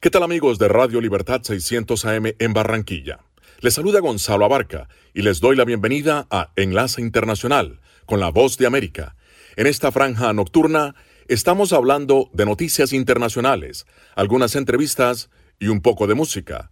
[0.06, 3.24] ¿Qué tal amigos de Radio Libertad 600 AM en Barranquilla?
[3.60, 8.56] Les saluda Gonzalo Abarca y les doy la bienvenida a Enlace Internacional con la Voz
[8.58, 9.16] de América.
[9.56, 10.94] En esta franja nocturna
[11.26, 13.84] estamos hablando de noticias internacionales,
[14.14, 16.70] algunas entrevistas y un poco de música.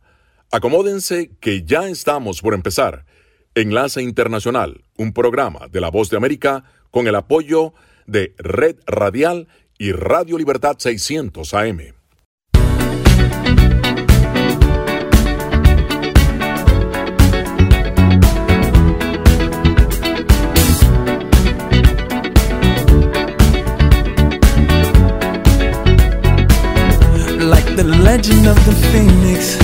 [0.52, 3.04] Acomódense que ya estamos por empezar.
[3.54, 7.74] Enlace Internacional, un programa de La Voz de América con el apoyo
[8.06, 11.94] de Red Radial y Radio Libertad 600 AM.
[27.76, 29.63] The legend of the Phoenix.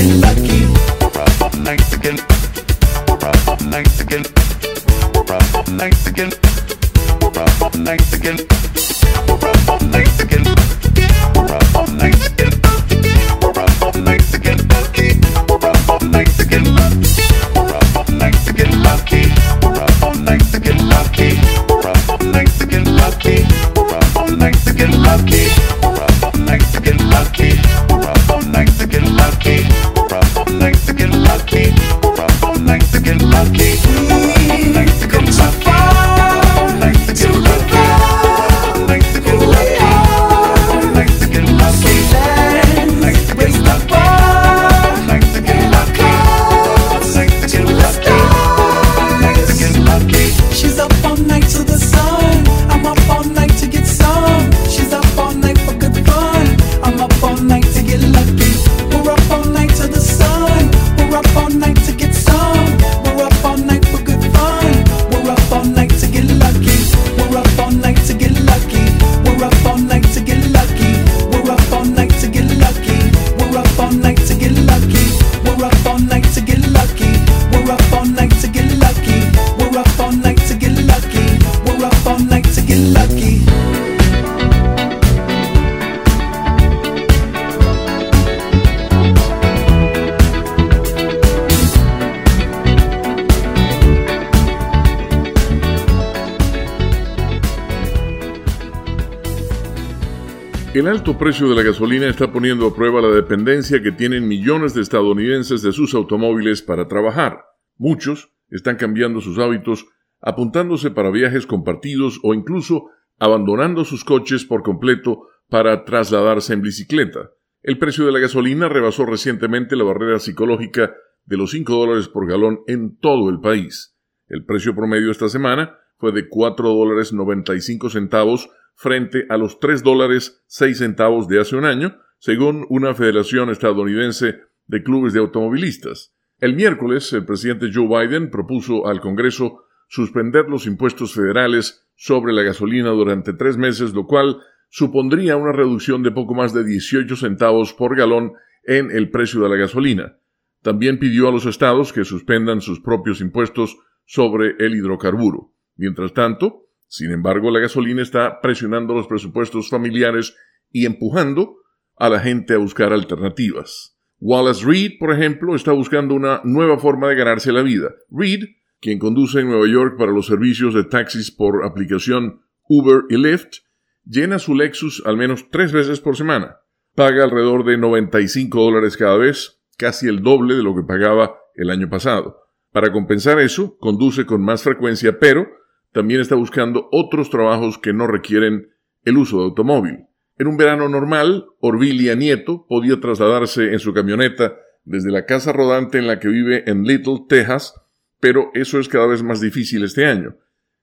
[101.01, 104.83] Alto precio de la gasolina está poniendo a prueba la dependencia que tienen millones de
[104.83, 107.43] estadounidenses de sus automóviles para trabajar.
[107.75, 109.87] Muchos están cambiando sus hábitos,
[110.21, 117.31] apuntándose para viajes compartidos o incluso abandonando sus coches por completo para trasladarse en bicicleta.
[117.63, 120.93] El precio de la gasolina rebasó recientemente la barrera psicológica
[121.25, 123.97] de los 5 dólares por galón en todo el país.
[124.27, 129.83] El precio promedio esta semana fue de 4 dólares 95 centavos frente a los 3
[129.83, 136.13] dólares 6 centavos de hace un año, según una federación estadounidense de clubes de automovilistas.
[136.39, 142.41] El miércoles, el presidente Joe Biden propuso al Congreso suspender los impuestos federales sobre la
[142.41, 147.73] gasolina durante tres meses, lo cual supondría una reducción de poco más de 18 centavos
[147.73, 148.33] por galón
[148.63, 150.17] en el precio de la gasolina.
[150.61, 155.53] También pidió a los estados que suspendan sus propios impuestos sobre el hidrocarburo.
[155.75, 160.35] Mientras tanto, sin embargo, la gasolina está presionando los presupuestos familiares
[160.71, 161.55] y empujando
[161.95, 163.97] a la gente a buscar alternativas.
[164.19, 167.95] Wallace Reed, por ejemplo, está buscando una nueva forma de ganarse la vida.
[168.09, 168.43] Reed,
[168.81, 173.59] quien conduce en Nueva York para los servicios de taxis por aplicación Uber y Lyft,
[174.03, 176.57] llena su Lexus al menos tres veces por semana.
[176.93, 181.69] Paga alrededor de 95 dólares cada vez, casi el doble de lo que pagaba el
[181.69, 182.35] año pasado.
[182.73, 185.47] Para compensar eso, conduce con más frecuencia, pero
[185.91, 188.69] también está buscando otros trabajos que no requieren
[189.03, 190.05] el uso de automóvil.
[190.37, 194.55] En un verano normal, Orvilia Nieto podía trasladarse en su camioneta
[194.85, 197.75] desde la casa rodante en la que vive en Little, Texas,
[198.19, 200.35] pero eso es cada vez más difícil este año.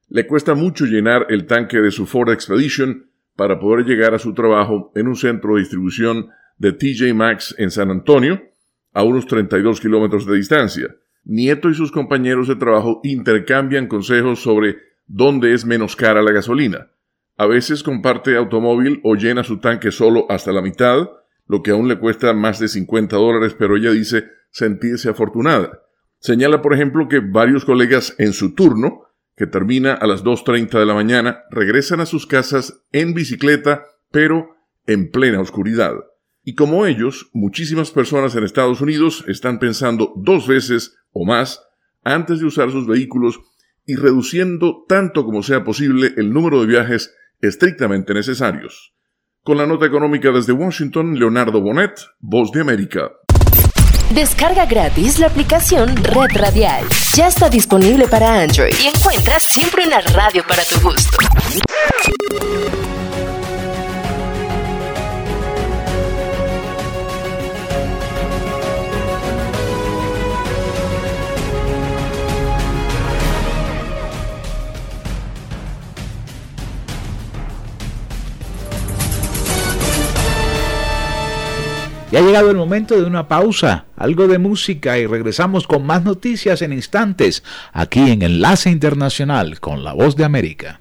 [0.09, 4.35] Le cuesta mucho llenar el tanque de su Ford Expedition para poder llegar a su
[4.35, 6.29] trabajo en un centro de distribución
[6.59, 8.43] de TJ Maxx en San Antonio,
[8.93, 10.97] a unos 32 kilómetros de distancia.
[11.25, 16.93] Nieto y sus compañeros de trabajo intercambian consejos sobre dónde es menos cara la gasolina.
[17.37, 21.09] A veces comparte automóvil o llena su tanque solo hasta la mitad,
[21.47, 25.83] lo que aún le cuesta más de 50 dólares, pero ella dice sentirse afortunada.
[26.21, 29.09] Señala, por ejemplo, que varios colegas en su turno
[29.39, 34.57] que termina a las 2.30 de la mañana, regresan a sus casas en bicicleta, pero
[34.87, 35.95] en plena oscuridad.
[36.43, 41.63] Y como ellos, muchísimas personas en Estados Unidos están pensando dos veces o más
[42.03, 43.39] antes de usar sus vehículos
[43.89, 48.95] y reduciendo tanto como sea posible el número de viajes estrictamente necesarios.
[49.43, 53.11] Con la nota económica desde Washington, Leonardo Bonet, Voz de América.
[54.15, 56.85] Descarga gratis la aplicación Red Radial.
[57.15, 61.19] Ya está disponible para Android y encuentras siempre una radio para tu gusto.
[82.11, 86.05] Y ha llegado el momento de una pausa, algo de música y regresamos con más
[86.05, 90.81] noticias en instantes aquí en Enlace Internacional con la Voz de América.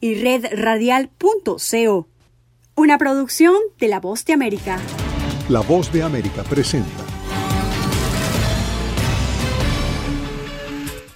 [0.00, 2.08] y redradial.co.
[2.74, 4.78] Una producción de La Voz de América.
[5.48, 7.07] La Voz de América presenta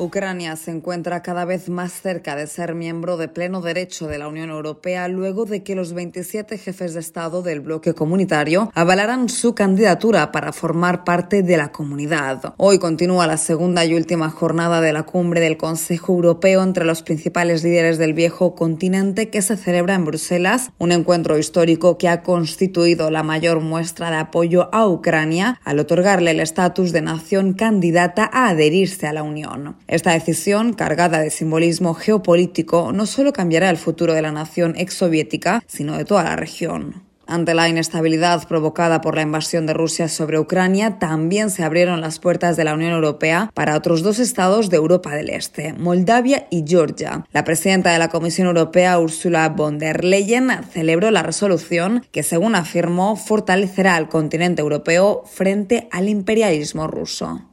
[0.00, 4.28] Ucrania se encuentra cada vez más cerca de ser miembro de pleno derecho de la
[4.28, 9.54] Unión Europea luego de que los 27 jefes de Estado del bloque comunitario avalaran su
[9.54, 12.54] candidatura para formar parte de la comunidad.
[12.56, 17.02] Hoy continúa la segunda y última jornada de la cumbre del Consejo Europeo entre los
[17.02, 22.22] principales líderes del viejo continente que se celebra en Bruselas, un encuentro histórico que ha
[22.22, 28.30] constituido la mayor muestra de apoyo a Ucrania al otorgarle el estatus de nación candidata
[28.32, 29.76] a adherirse a la Unión.
[29.90, 35.64] Esta decisión, cargada de simbolismo geopolítico, no solo cambiará el futuro de la nación exsoviética,
[35.66, 37.02] sino de toda la región.
[37.26, 42.20] Ante la inestabilidad provocada por la invasión de Rusia sobre Ucrania, también se abrieron las
[42.20, 46.64] puertas de la Unión Europea para otros dos estados de Europa del Este, Moldavia y
[46.64, 47.26] Georgia.
[47.32, 52.54] La presidenta de la Comisión Europea, Ursula von der Leyen, celebró la resolución que, según
[52.54, 57.49] afirmó, fortalecerá al continente europeo frente al imperialismo ruso.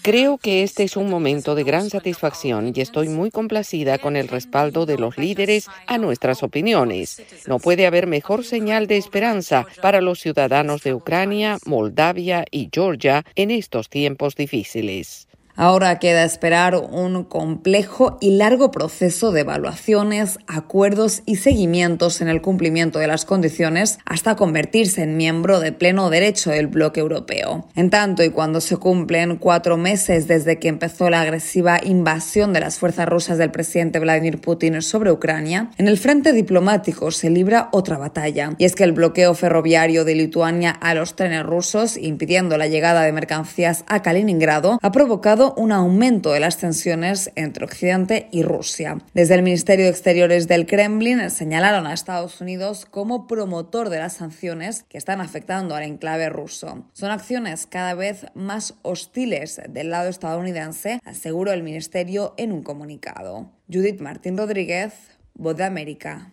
[0.00, 4.28] Creo que este es un momento de gran satisfacción y estoy muy complacida con el
[4.28, 7.22] respaldo de los líderes a nuestras opiniones.
[7.46, 13.24] No puede haber mejor señal de esperanza para los ciudadanos de Ucrania, Moldavia y Georgia
[13.34, 15.28] en estos tiempos difíciles.
[15.54, 22.40] Ahora queda esperar un complejo y largo proceso de evaluaciones, acuerdos y seguimientos en el
[22.40, 27.68] cumplimiento de las condiciones hasta convertirse en miembro de pleno derecho del bloque europeo.
[27.74, 32.60] En tanto y cuando se cumplen cuatro meses desde que empezó la agresiva invasión de
[32.60, 37.68] las fuerzas rusas del presidente Vladimir Putin sobre Ucrania, en el frente diplomático se libra
[37.72, 38.54] otra batalla.
[38.56, 43.02] Y es que el bloqueo ferroviario de Lituania a los trenes rusos, impidiendo la llegada
[43.02, 48.98] de mercancías a Kaliningrado, ha provocado un aumento de las tensiones entre Occidente y Rusia.
[49.12, 54.12] Desde el Ministerio de Exteriores del Kremlin señalaron a Estados Unidos como promotor de las
[54.14, 56.86] sanciones que están afectando al enclave ruso.
[56.92, 63.50] Son acciones cada vez más hostiles del lado estadounidense, aseguró el Ministerio en un comunicado.
[63.70, 64.92] Judith Martín Rodríguez,
[65.34, 66.32] Voz de América.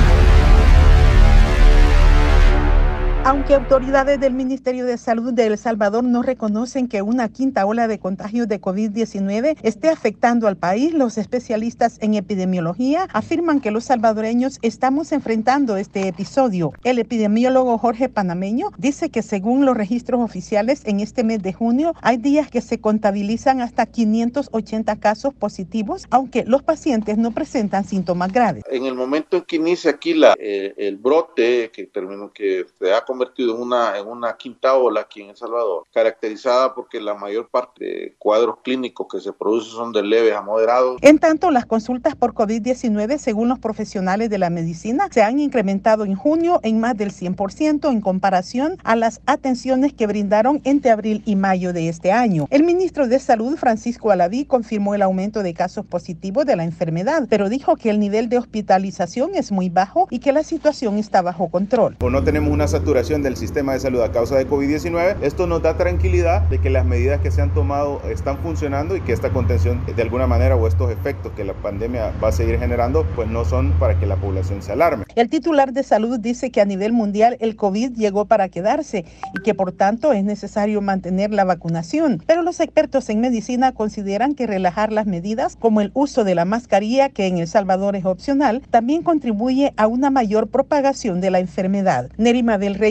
[3.31, 7.87] Aunque autoridades del Ministerio de Salud de El Salvador no reconocen que una quinta ola
[7.87, 13.85] de contagios de COVID-19 esté afectando al país, los especialistas en epidemiología afirman que los
[13.85, 16.73] salvadoreños estamos enfrentando este episodio.
[16.83, 21.93] El epidemiólogo Jorge Panameño dice que según los registros oficiales en este mes de junio
[22.01, 28.33] hay días que se contabilizan hasta 580 casos positivos, aunque los pacientes no presentan síntomas
[28.33, 28.65] graves.
[28.69, 32.93] En el momento en que inicia aquí la, eh, el brote que terminó que se
[32.93, 37.13] ha convertido en una, en una quinta ola aquí en El Salvador, caracterizada porque la
[37.13, 40.97] mayor parte de cuadros clínicos que se producen son de leves a moderados.
[41.01, 46.03] En tanto, las consultas por COVID-19, según los profesionales de la medicina, se han incrementado
[46.03, 51.21] en junio en más del 100% en comparación a las atenciones que brindaron entre abril
[51.25, 52.47] y mayo de este año.
[52.49, 57.27] El ministro de Salud, Francisco Alaví, confirmó el aumento de casos positivos de la enfermedad,
[57.29, 61.21] pero dijo que el nivel de hospitalización es muy bajo y que la situación está
[61.21, 61.97] bajo control.
[62.01, 65.63] O no tenemos una saturación del sistema de salud a causa de COVID-19, esto nos
[65.63, 69.31] da tranquilidad de que las medidas que se han tomado están funcionando y que esta
[69.31, 73.27] contención de alguna manera o estos efectos que la pandemia va a seguir generando, pues
[73.27, 75.05] no son para que la población se alarme.
[75.15, 79.41] El titular de salud dice que a nivel mundial el COVID llegó para quedarse y
[79.41, 82.21] que por tanto es necesario mantener la vacunación.
[82.27, 86.45] Pero los expertos en medicina consideran que relajar las medidas como el uso de la
[86.45, 91.39] mascarilla, que en El Salvador es opcional, también contribuye a una mayor propagación de la
[91.39, 92.11] enfermedad.
[92.17, 92.90] Nerima del Rey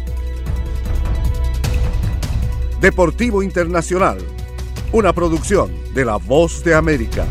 [2.81, 4.17] Deportivo Internacional,
[4.91, 7.27] una producción de La Voz de América.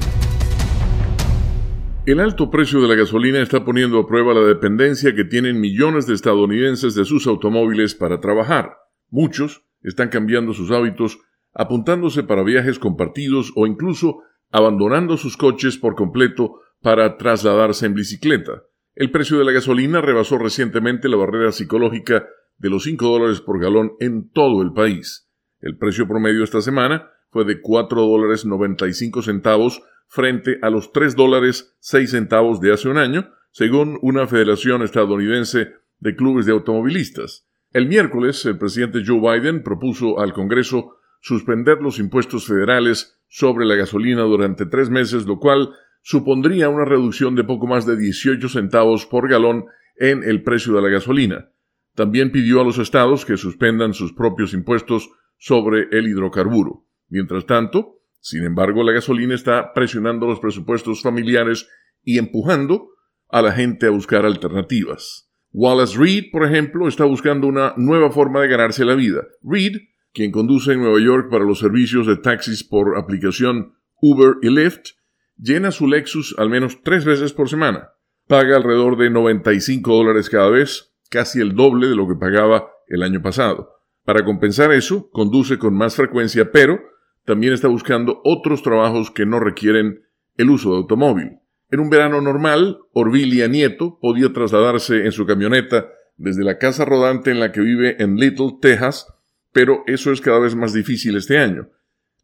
[2.07, 6.07] El alto precio de la gasolina está poniendo a prueba la dependencia que tienen millones
[6.07, 8.77] de estadounidenses de sus automóviles para trabajar.
[9.09, 11.19] Muchos están cambiando sus hábitos,
[11.53, 18.63] apuntándose para viajes compartidos o incluso abandonando sus coches por completo para trasladarse en bicicleta.
[18.95, 22.25] El precio de la gasolina rebasó recientemente la barrera psicológica
[22.59, 25.27] de los 5 dólares por galón en todo el país.
[25.61, 31.15] El precio promedio esta semana fue de 4 dólares 95 centavos frente a los 3
[31.15, 37.47] dólares 6 centavos de hace un año, según una federación estadounidense de clubes de automovilistas.
[37.73, 43.77] El miércoles, el presidente Joe Biden propuso al Congreso suspender los impuestos federales sobre la
[43.77, 45.71] gasolina durante tres meses, lo cual
[46.03, 50.83] supondría una reducción de poco más de 18 centavos por galón en el precio de
[50.83, 51.51] la gasolina.
[51.95, 55.11] También pidió a los estados que suspendan sus propios impuestos
[55.41, 56.85] sobre el hidrocarburo.
[57.09, 61.67] Mientras tanto, sin embargo, la gasolina está presionando los presupuestos familiares
[62.05, 62.91] y empujando
[63.29, 65.31] a la gente a buscar alternativas.
[65.53, 69.23] Wallace Reed, por ejemplo, está buscando una nueva forma de ganarse la vida.
[69.43, 69.79] Reed,
[70.13, 74.91] quien conduce en Nueva York para los servicios de taxis por aplicación Uber y Lyft,
[75.37, 77.91] llena su Lexus al menos tres veces por semana.
[78.29, 83.03] Paga alrededor de 95 dólares cada vez, casi el doble de lo que pagaba el
[83.03, 83.80] año pasado.
[84.05, 86.81] Para compensar eso, conduce con más frecuencia, pero
[87.25, 90.03] también está buscando otros trabajos que no requieren
[90.37, 91.39] el uso de automóvil.
[91.71, 97.31] En un verano normal, Orvilia Nieto podía trasladarse en su camioneta desde la casa rodante
[97.31, 99.07] en la que vive en Little, Texas,
[99.53, 101.69] pero eso es cada vez más difícil este año.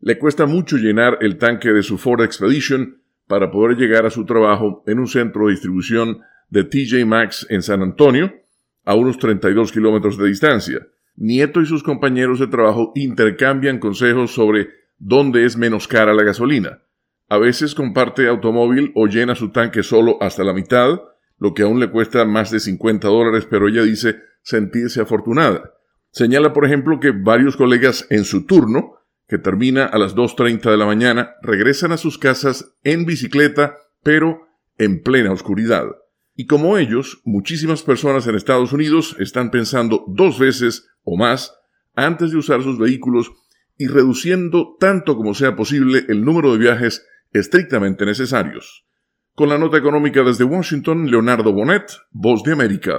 [0.00, 4.24] Le cuesta mucho llenar el tanque de su Ford Expedition para poder llegar a su
[4.24, 8.32] trabajo en un centro de distribución de TJ Maxx en San Antonio,
[8.84, 10.86] a unos 32 kilómetros de distancia.
[11.16, 16.82] Nieto y sus compañeros de trabajo intercambian consejos sobre dónde es menos cara la gasolina.
[17.28, 21.00] A veces comparte automóvil o llena su tanque solo hasta la mitad,
[21.38, 25.72] lo que aún le cuesta más de 50 dólares, pero ella dice sentirse afortunada.
[26.10, 28.94] Señala, por ejemplo, que varios colegas en su turno,
[29.26, 34.46] que termina a las 2.30 de la mañana, regresan a sus casas en bicicleta, pero
[34.78, 35.86] en plena oscuridad.
[36.34, 41.54] Y como ellos, muchísimas personas en Estados Unidos están pensando dos veces o más
[41.94, 43.32] antes de usar sus vehículos
[43.78, 48.84] y reduciendo tanto como sea posible el número de viajes estrictamente necesarios.
[49.34, 52.98] Con la nota económica desde Washington, Leonardo Bonet, Voz de América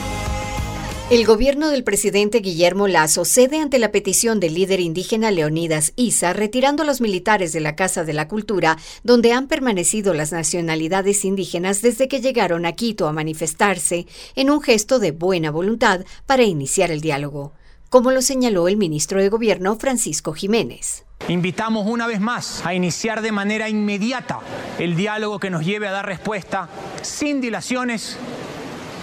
[1.11, 6.31] El gobierno del presidente Guillermo Lazo cede ante la petición del líder indígena Leonidas Isa,
[6.31, 11.25] retirando a los militares de la Casa de la Cultura, donde han permanecido las nacionalidades
[11.25, 16.43] indígenas desde que llegaron a Quito a manifestarse, en un gesto de buena voluntad para
[16.43, 17.51] iniciar el diálogo,
[17.89, 21.03] como lo señaló el ministro de Gobierno Francisco Jiménez.
[21.27, 24.39] Invitamos una vez más a iniciar de manera inmediata
[24.79, 26.69] el diálogo que nos lleve a dar respuesta
[27.01, 28.15] sin dilaciones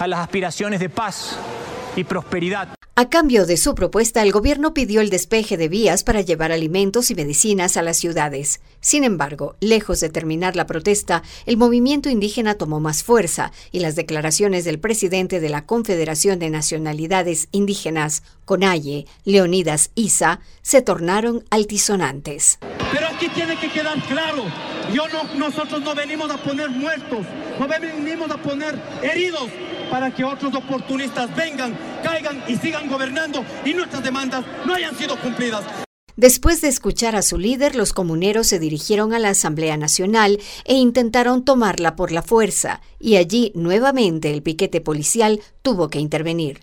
[0.01, 1.39] a las aspiraciones de paz
[1.99, 2.75] y prosperidad.
[2.95, 7.13] A cambio de su propuesta, el gobierno pidió el despeje de vías para llevar alimentos
[7.13, 8.61] y medicinas a las ciudades.
[8.81, 13.95] Sin embargo, lejos de terminar la protesta, el movimiento indígena tomó más fuerza y las
[13.95, 22.59] declaraciones del presidente de la Confederación de Nacionalidades Indígenas, CONAIE, Leonidas Isa, se tornaron altisonantes.
[22.91, 24.43] Pero aquí tiene que quedar claro,
[24.93, 27.25] yo no, nosotros no venimos a poner muertos,
[27.61, 29.49] no venimos a poner heridos
[29.91, 35.17] para que otros oportunistas vengan, caigan y sigan gobernando y nuestras demandas no hayan sido
[35.17, 35.65] cumplidas.
[36.19, 40.75] Después de escuchar a su líder, los comuneros se dirigieron a la Asamblea Nacional e
[40.75, 46.61] intentaron tomarla por la fuerza, y allí nuevamente el piquete policial tuvo que intervenir.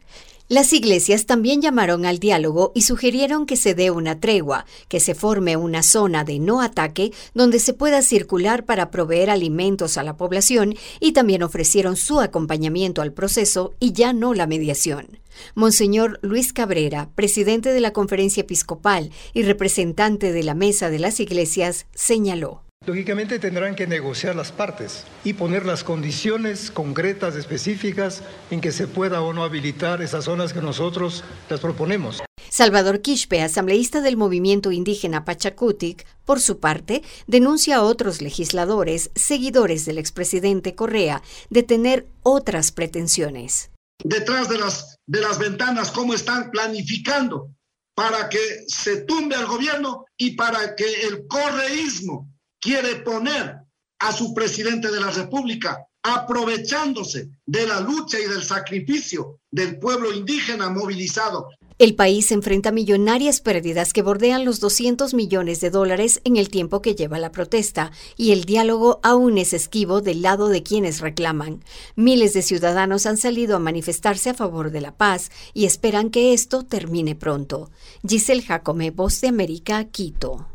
[0.47, 5.15] Las iglesias también llamaron al diálogo y sugirieron que se dé una tregua, que se
[5.15, 10.17] forme una zona de no ataque donde se pueda circular para proveer alimentos a la
[10.17, 15.17] población y también ofrecieron su acompañamiento al proceso y ya no la mediación.
[15.55, 21.19] Monseñor Luis Cabrera, presidente de la Conferencia Episcopal y representante de la Mesa de las
[21.19, 22.64] Iglesias, señaló.
[22.85, 28.87] Lógicamente tendrán que negociar las partes y poner las condiciones concretas, específicas, en que se
[28.87, 32.21] pueda o no habilitar esas zonas que nosotros las proponemos.
[32.49, 39.85] Salvador Quispe, asambleísta del movimiento indígena Pachacutic, por su parte, denuncia a otros legisladores, seguidores
[39.85, 43.71] del expresidente Correa, de tener otras pretensiones.
[44.03, 47.49] Detrás de las, de las ventanas, cómo están planificando
[47.95, 52.29] para que se tumbe al gobierno y para que el correísmo
[52.65, 53.59] quiere poner
[53.99, 60.11] a su presidente de la República aprovechándose de la lucha y del sacrificio del pueblo
[60.11, 61.49] indígena movilizado.
[61.77, 66.81] El país enfrenta millonarias pérdidas que bordean los 200 millones de dólares en el tiempo
[66.81, 71.63] que lleva la protesta, y el diálogo aún es esquivo del lado de quienes reclaman.
[71.95, 76.33] Miles de ciudadanos han salido a manifestarse a favor de la paz y esperan que
[76.33, 77.69] esto termine pronto.
[78.07, 80.54] Giselle Jacome, Voz de América, Quito.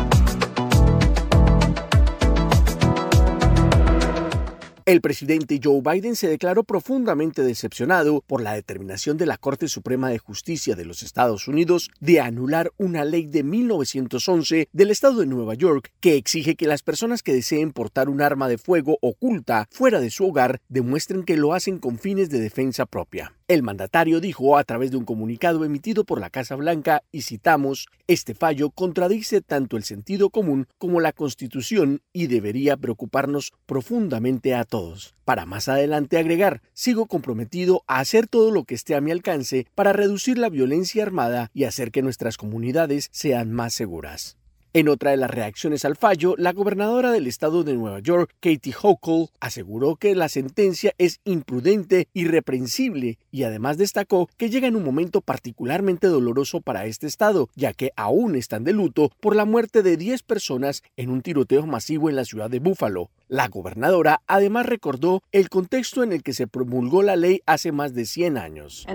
[4.85, 10.09] El presidente Joe Biden se declaró profundamente decepcionado por la determinación de la Corte Suprema
[10.09, 15.27] de Justicia de los Estados Unidos de anular una ley de 1911 del estado de
[15.27, 19.67] Nueva York que exige que las personas que deseen portar un arma de fuego oculta
[19.71, 23.33] fuera de su hogar demuestren que lo hacen con fines de defensa propia.
[23.51, 27.89] El mandatario dijo a través de un comunicado emitido por la Casa Blanca, y citamos,
[28.07, 34.63] este fallo contradice tanto el sentido común como la Constitución y debería preocuparnos profundamente a
[34.63, 35.15] todos.
[35.25, 39.67] Para más adelante agregar, sigo comprometido a hacer todo lo que esté a mi alcance
[39.75, 44.37] para reducir la violencia armada y hacer que nuestras comunidades sean más seguras.
[44.73, 48.73] En otra de las reacciones al fallo, la gobernadora del estado de Nueva York, Katie
[48.81, 54.85] Hochul, aseguró que la sentencia es imprudente, irreprensible y además destacó que llega en un
[54.85, 59.83] momento particularmente doloroso para este estado, ya que aún están de luto por la muerte
[59.83, 63.09] de 10 personas en un tiroteo masivo en la ciudad de Buffalo.
[63.31, 67.93] La gobernadora además recordó el contexto en el que se promulgó la ley hace más
[67.93, 68.85] de 100 años.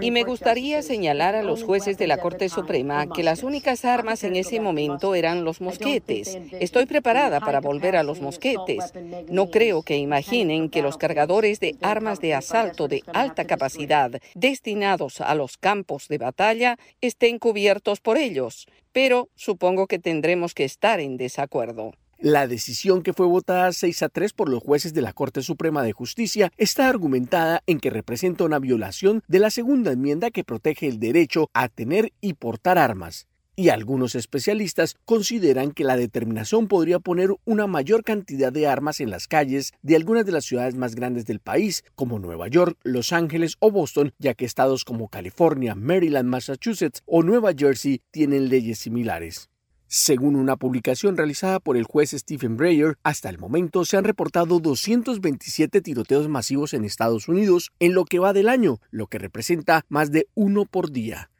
[0.00, 4.24] Y me gustaría señalar a los jueces de la Corte Suprema que las únicas armas
[4.24, 6.40] en ese momento eran los mosquetes.
[6.50, 8.92] Estoy preparada para volver a los mosquetes.
[9.30, 15.20] No creo que imaginen que los cargadores de armas de asalto de alta capacidad destinados
[15.20, 20.98] a los campos de batalla estén cubiertos por ellos, pero supongo que tendremos que estar
[20.98, 21.92] en desacuerdo.
[22.20, 25.84] La decisión que fue votada 6 a 3 por los jueces de la Corte Suprema
[25.84, 30.88] de Justicia está argumentada en que representa una violación de la segunda enmienda que protege
[30.88, 33.28] el derecho a tener y portar armas.
[33.54, 39.10] Y algunos especialistas consideran que la determinación podría poner una mayor cantidad de armas en
[39.10, 43.12] las calles de algunas de las ciudades más grandes del país, como Nueva York, Los
[43.12, 48.80] Ángeles o Boston, ya que estados como California, Maryland, Massachusetts o Nueva Jersey tienen leyes
[48.80, 49.50] similares.
[49.90, 54.60] Según una publicación realizada por el juez Stephen Breyer, hasta el momento se han reportado
[54.60, 59.86] 227 tiroteos masivos en Estados Unidos en lo que va del año, lo que representa
[59.88, 61.30] más de uno por día.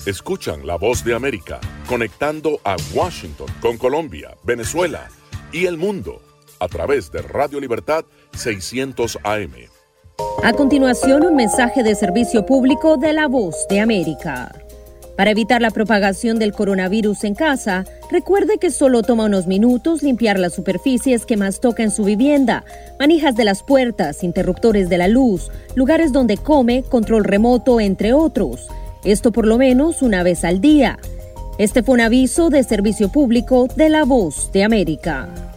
[0.10, 5.08] Escuchan la voz de América conectando a Washington con Colombia, Venezuela
[5.52, 6.20] y el mundo
[6.58, 9.54] a través de Radio Libertad 600 AM.
[10.44, 14.52] A continuación, un mensaje de servicio público de la voz de América.
[15.16, 20.40] Para evitar la propagación del coronavirus en casa, recuerde que solo toma unos minutos limpiar
[20.40, 22.66] las superficies que más toca en su vivienda,
[22.98, 28.70] manijas de las puertas, interruptores de la luz, lugares donde come, control remoto, entre otros.
[29.04, 31.00] Esto por lo menos una vez al día.
[31.58, 35.49] Este fue un aviso de servicio público de la voz de América.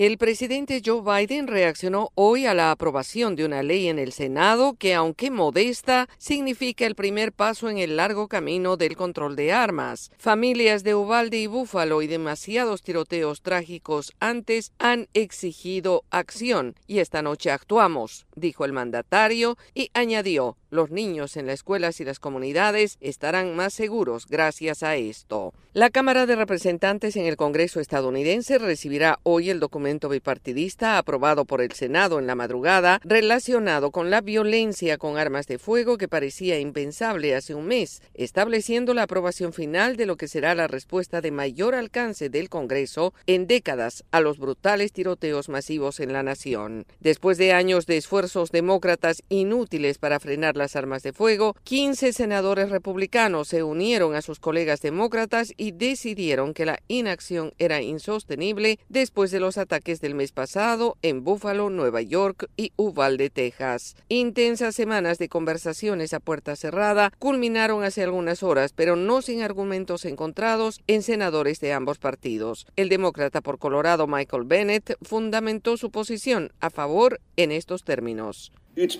[0.00, 4.72] El presidente Joe Biden reaccionó hoy a la aprobación de una ley en el Senado
[4.72, 10.10] que, aunque modesta, significa el primer paso en el largo camino del control de armas.
[10.16, 17.20] Familias de Uvalde y Búfalo y demasiados tiroteos trágicos antes han exigido acción y esta
[17.20, 22.96] noche actuamos, dijo el mandatario y añadió, los niños en las escuelas y las comunidades
[23.00, 25.52] estarán más seguros gracias a esto.
[25.72, 31.60] La Cámara de Representantes en el Congreso estadounidense recibirá hoy el documento bipartidista aprobado por
[31.60, 36.60] el Senado en la madrugada relacionado con la violencia con armas de fuego que parecía
[36.60, 41.30] impensable hace un mes, estableciendo la aprobación final de lo que será la respuesta de
[41.30, 46.86] mayor alcance del Congreso en décadas a los brutales tiroteos masivos en la nación.
[47.00, 52.70] Después de años de esfuerzos demócratas inútiles para frenar las armas de fuego, 15 senadores
[52.70, 59.30] republicanos se unieron a sus colegas demócratas y decidieron que la inacción era insostenible después
[59.30, 63.94] de los ataques del mes pasado en Buffalo, Nueva York y Uvalde, Texas.
[64.08, 70.06] Intensas semanas de conversaciones a puerta cerrada culminaron hace algunas horas, pero no sin argumentos
[70.06, 72.66] encontrados en senadores de ambos partidos.
[72.74, 78.52] El demócrata por Colorado Michael Bennett fundamentó su posición a favor en estos términos.
[78.76, 78.96] Es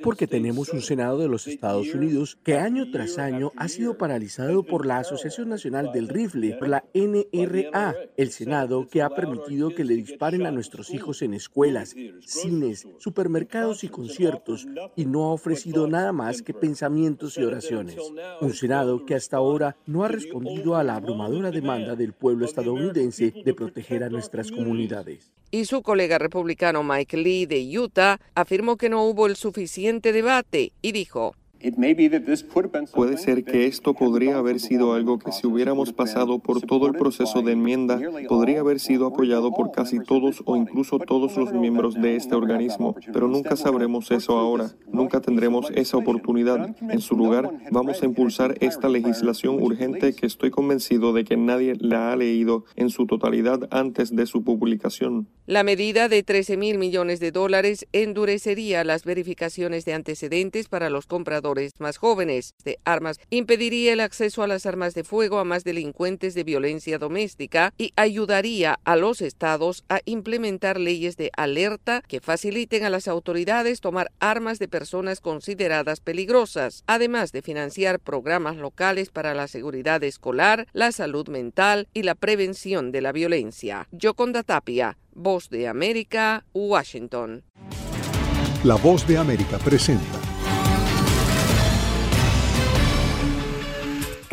[0.00, 4.64] porque tenemos un Senado de los Estados Unidos que año tras año ha sido paralizado
[4.64, 9.84] por la Asociación Nacional del Rifle, por la NRA, el Senado que ha permitido que
[9.84, 14.66] le disparen a nuestros hijos en escuelas, cines, supermercados y conciertos
[14.96, 17.98] y no ha ofrecido nada más que pensamientos y oraciones.
[18.40, 23.32] Un Senado que hasta ahora no ha respondido a la abrumadora demanda del pueblo estadounidense
[23.44, 25.30] de proteger a nuestras comunidades.
[25.52, 30.72] Y su colega republicano Mike Lee de Utah afirmó que no hubo el suficiente debate
[30.82, 31.34] y dijo,
[32.94, 36.94] Puede ser que esto podría haber sido algo que si hubiéramos pasado por todo el
[36.94, 37.98] proceso de enmienda,
[38.28, 42.94] podría haber sido apoyado por casi todos o incluso todos los miembros de este organismo,
[43.12, 46.76] pero nunca sabremos eso ahora, nunca tendremos esa oportunidad.
[46.80, 51.74] En su lugar, vamos a impulsar esta legislación urgente que estoy convencido de que nadie
[51.78, 55.28] la ha leído en su totalidad antes de su publicación.
[55.46, 61.06] La medida de 13 mil millones de dólares endurecería las verificaciones de antecedentes para los
[61.06, 61.45] compradores
[61.78, 66.34] más jóvenes de armas, impediría el acceso a las armas de fuego a más delincuentes
[66.34, 72.84] de violencia doméstica y ayudaría a los estados a implementar leyes de alerta que faciliten
[72.84, 79.34] a las autoridades tomar armas de personas consideradas peligrosas, además de financiar programas locales para
[79.34, 83.88] la seguridad escolar, la salud mental y la prevención de la violencia.
[83.92, 87.44] Yoconda Tapia, Voz de América, Washington.
[88.64, 90.25] La Voz de América presenta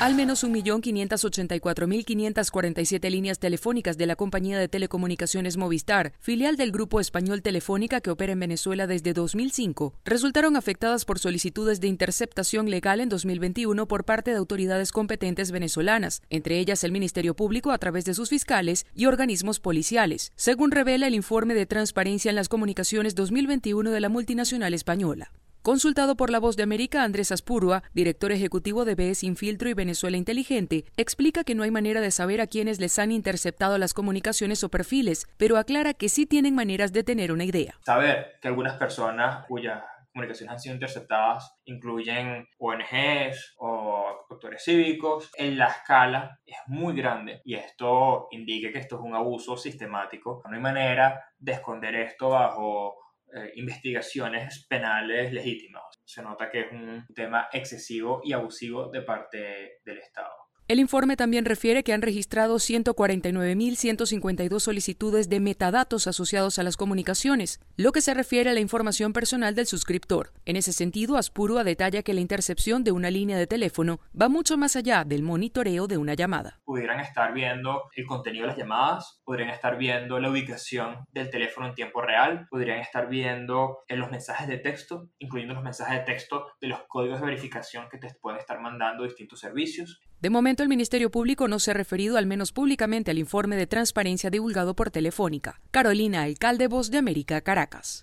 [0.00, 7.42] Al menos 1.584.547 líneas telefónicas de la compañía de telecomunicaciones Movistar, filial del grupo español
[7.42, 13.10] Telefónica que opera en Venezuela desde 2005, resultaron afectadas por solicitudes de interceptación legal en
[13.10, 18.14] 2021 por parte de autoridades competentes venezolanas, entre ellas el Ministerio Público a través de
[18.14, 23.90] sus fiscales y organismos policiales, según revela el informe de Transparencia en las Comunicaciones 2021
[23.90, 25.30] de la multinacional española.
[25.62, 30.16] Consultado por La Voz de América, Andrés Aspurua, director ejecutivo de BS Infiltro y Venezuela
[30.16, 34.64] Inteligente, explica que no hay manera de saber a quiénes les han interceptado las comunicaciones
[34.64, 37.74] o perfiles, pero aclara que sí tienen maneras de tener una idea.
[37.84, 39.82] Saber que algunas personas cuyas
[40.14, 47.42] comunicaciones han sido interceptadas incluyen ONGs o actores cívicos, en la escala es muy grande
[47.44, 50.40] y esto indica que esto es un abuso sistemático.
[50.48, 52.99] No hay manera de esconder esto bajo
[53.32, 55.84] eh, investigaciones penales legítimas.
[56.04, 60.39] Se nota que es un tema excesivo y abusivo de parte del Estado.
[60.70, 67.58] El informe también refiere que han registrado 149.152 solicitudes de metadatos asociados a las comunicaciones,
[67.76, 70.30] lo que se refiere a la información personal del suscriptor.
[70.44, 74.56] En ese sentido, Aspurua detalla que la intercepción de una línea de teléfono va mucho
[74.56, 76.60] más allá del monitoreo de una llamada.
[76.64, 81.66] Pudieran estar viendo el contenido de las llamadas, podrían estar viendo la ubicación del teléfono
[81.66, 86.04] en tiempo real, podrían estar viendo en los mensajes de texto, incluyendo los mensajes de
[86.04, 90.00] texto de los códigos de verificación que te pueden estar mandando distintos servicios.
[90.20, 93.66] De momento, el Ministerio Público no se ha referido al menos públicamente al informe de
[93.66, 95.62] transparencia divulgado por Telefónica.
[95.70, 98.02] Carolina, alcalde Voz de América, Caracas.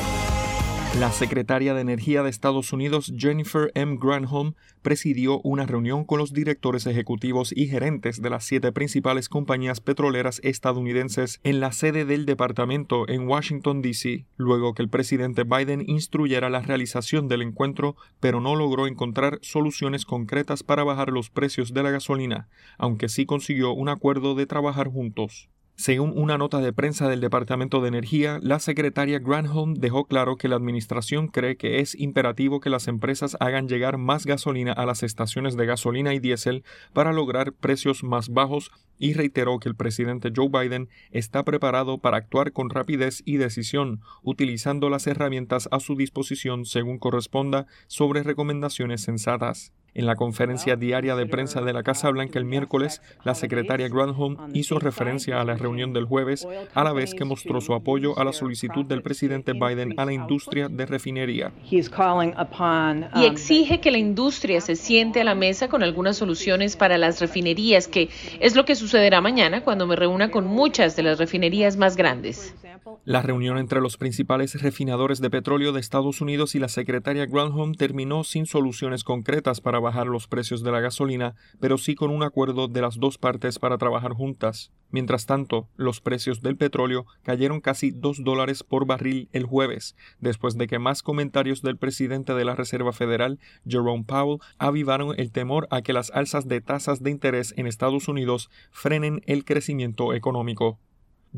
[0.99, 3.97] La secretaria de Energía de Estados Unidos, Jennifer M.
[3.97, 9.79] Granholm, presidió una reunión con los directores ejecutivos y gerentes de las siete principales compañías
[9.79, 15.81] petroleras estadounidenses en la sede del departamento en Washington, D.C., luego que el presidente Biden
[15.87, 21.73] instruyera la realización del encuentro, pero no logró encontrar soluciones concretas para bajar los precios
[21.73, 25.47] de la gasolina, aunque sí consiguió un acuerdo de trabajar juntos.
[25.81, 30.47] Según una nota de prensa del Departamento de Energía, la secretaria Granholm dejó claro que
[30.47, 35.01] la administración cree que es imperativo que las empresas hagan llegar más gasolina a las
[35.01, 36.63] estaciones de gasolina y diésel
[36.93, 38.69] para lograr precios más bajos
[38.99, 44.01] y reiteró que el presidente Joe Biden está preparado para actuar con rapidez y decisión,
[44.21, 49.73] utilizando las herramientas a su disposición según corresponda sobre recomendaciones sensatas.
[49.93, 54.37] En la conferencia diaria de prensa de la Casa Blanca el miércoles, la secretaria Granholm
[54.53, 58.23] hizo referencia a la reunión del jueves, a la vez que mostró su apoyo a
[58.23, 61.51] la solicitud del presidente Biden a la industria de refinería.
[61.69, 67.19] Y exige que la industria se siente a la mesa con algunas soluciones para las
[67.19, 71.75] refinerías, que es lo que sucederá mañana cuando me reúna con muchas de las refinerías
[71.75, 72.55] más grandes.
[73.03, 77.73] La reunión entre los principales refinadores de petróleo de Estados Unidos y la secretaria Granholm
[77.73, 82.23] terminó sin soluciones concretas para bajar los precios de la gasolina, pero sí con un
[82.23, 84.71] acuerdo de las dos partes para trabajar juntas.
[84.91, 90.57] Mientras tanto, los precios del petróleo cayeron casi dos dólares por barril el jueves, después
[90.57, 95.67] de que más comentarios del presidente de la Reserva Federal, Jerome Powell, avivaron el temor
[95.71, 100.77] a que las alzas de tasas de interés en Estados Unidos frenen el crecimiento económico.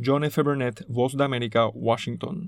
[0.03, 0.41] John F.
[0.41, 2.47] Burnett, Voz de América, Washington.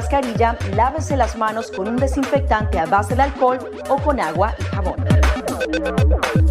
[0.75, 6.50] lávese las manos con un desinfectante a base de alcohol o con agua y jabón.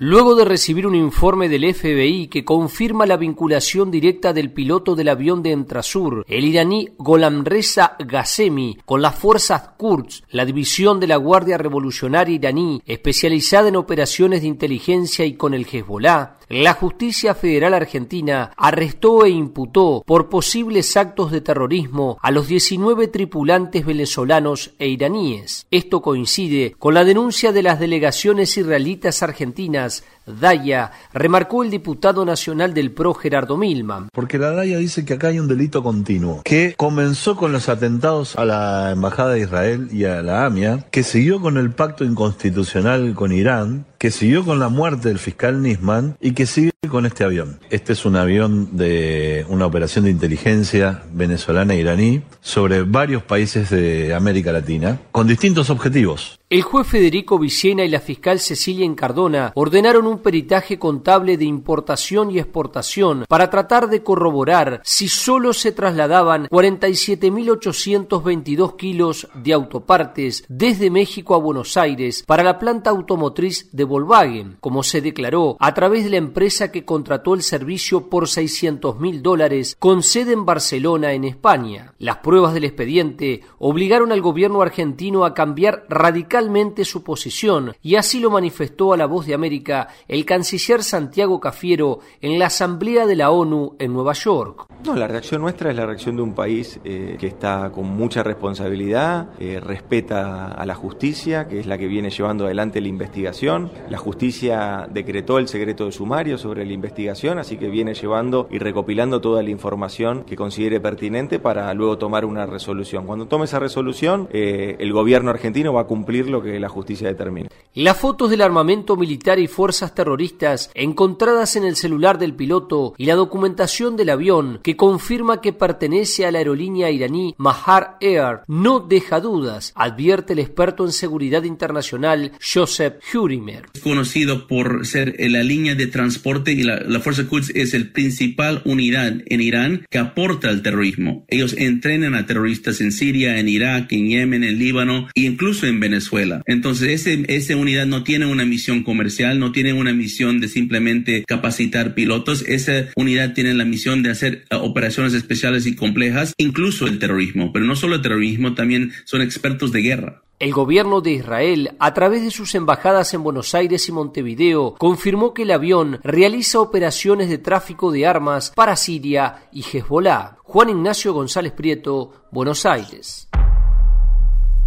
[0.00, 5.08] Luego de recibir un informe del FBI que confirma la vinculación directa del piloto del
[5.08, 11.16] avión de Entrasur, el iraní Golamreza Ghasemi, con las fuerzas Kurds, la división de la
[11.16, 17.74] Guardia Revolucionaria iraní especializada en operaciones de inteligencia y con el Hezbollah, la justicia federal
[17.74, 24.88] argentina arrestó e imputó por posibles actos de terrorismo a los 19 tripulantes venezolanos e
[24.88, 25.66] iraníes.
[25.70, 30.02] Esto coincide con la denuncia de las delegaciones israelitas argentinas as
[30.40, 34.08] Daya, remarcó el diputado nacional del PRO Gerardo Milman.
[34.12, 38.36] Porque la Daya dice que acá hay un delito continuo, que comenzó con los atentados
[38.36, 43.14] a la Embajada de Israel y a la AMIA, que siguió con el pacto inconstitucional
[43.14, 47.24] con Irán, que siguió con la muerte del fiscal Nisman y que sigue con este
[47.24, 47.58] avión.
[47.70, 53.70] Este es un avión de una operación de inteligencia venezolana e iraní sobre varios países
[53.70, 56.38] de América Latina con distintos objetivos.
[56.50, 62.30] El juez Federico Villena y la fiscal Cecilia Encardona ordenaron un peritaje contable de importación
[62.30, 70.90] y exportación para tratar de corroborar si solo se trasladaban 47.822 kilos de autopartes desde
[70.90, 76.04] México a Buenos Aires para la planta automotriz de Volkswagen, como se declaró a través
[76.04, 81.12] de la empresa que contrató el servicio por 600 mil dólares con sede en Barcelona,
[81.12, 81.94] en España.
[81.98, 88.20] Las pruebas del expediente obligaron al gobierno argentino a cambiar radicalmente su posición y así
[88.20, 93.14] lo manifestó a la voz de América el canciller Santiago Cafiero en la Asamblea de
[93.14, 94.66] la ONU en Nueva York.
[94.84, 98.22] No, la reacción nuestra es la reacción de un país eh, que está con mucha
[98.22, 103.70] responsabilidad, eh, respeta a la justicia, que es la que viene llevando adelante la investigación.
[103.90, 108.58] La justicia decretó el secreto de sumario sobre la investigación, así que viene llevando y
[108.58, 113.04] recopilando toda la información que considere pertinente para luego tomar una resolución.
[113.04, 117.08] Cuando tome esa resolución, eh, el gobierno argentino va a cumplir lo que la justicia
[117.08, 117.48] determine.
[117.74, 123.06] Las fotos del armamento militar y fuerzas terroristas encontradas en el celular del piloto y
[123.06, 128.78] la documentación del avión que confirma que pertenece a la aerolínea iraní Mahar Air no
[128.78, 133.64] deja dudas, advierte el experto en seguridad internacional Joseph Hurimer.
[133.82, 138.62] Conocido por ser la línea de transporte y la, la Fuerza Quds es el principal
[138.64, 141.24] unidad en Irán que aporta al terrorismo.
[141.26, 145.80] Ellos entrenan a terroristas en Siria, en Irak, en Yemen, en Líbano e incluso en
[145.80, 146.42] Venezuela.
[146.46, 151.94] Entonces, esa unidad no tiene una misión comercial, no tiene una misión de simplemente capacitar
[151.94, 152.44] pilotos.
[152.46, 157.52] Esa unidad tiene la misión de hacer uh, operaciones especiales y complejas, incluso el terrorismo.
[157.52, 160.22] Pero no solo el terrorismo, también son expertos de guerra.
[160.38, 165.34] El gobierno de Israel, a través de sus embajadas en Buenos Aires y Montevideo, confirmó
[165.34, 170.36] que el avión realiza operaciones de tráfico de armas para Siria y Hezbollah.
[170.44, 173.28] Juan Ignacio González Prieto, Buenos Aires.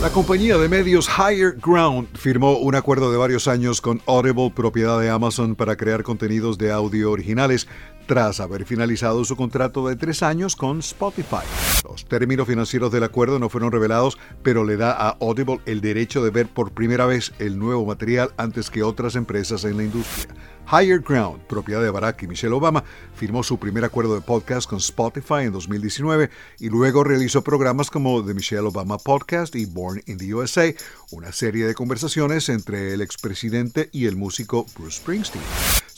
[0.00, 5.00] La compañía de medios Higher Ground firmó un acuerdo de varios años con Audible, propiedad
[5.00, 7.66] de Amazon, para crear contenidos de audio originales
[8.08, 11.44] tras haber finalizado su contrato de tres años con Spotify.
[11.84, 16.24] Los términos financieros del acuerdo no fueron revelados, pero le da a Audible el derecho
[16.24, 20.34] de ver por primera vez el nuevo material antes que otras empresas en la industria.
[20.70, 22.82] Higher Ground, propiedad de Barack y Michelle Obama,
[23.14, 28.24] firmó su primer acuerdo de podcast con Spotify en 2019 y luego realizó programas como
[28.24, 30.72] The Michelle Obama Podcast y Born in the USA,
[31.10, 35.44] una serie de conversaciones entre el expresidente y el músico Bruce Springsteen.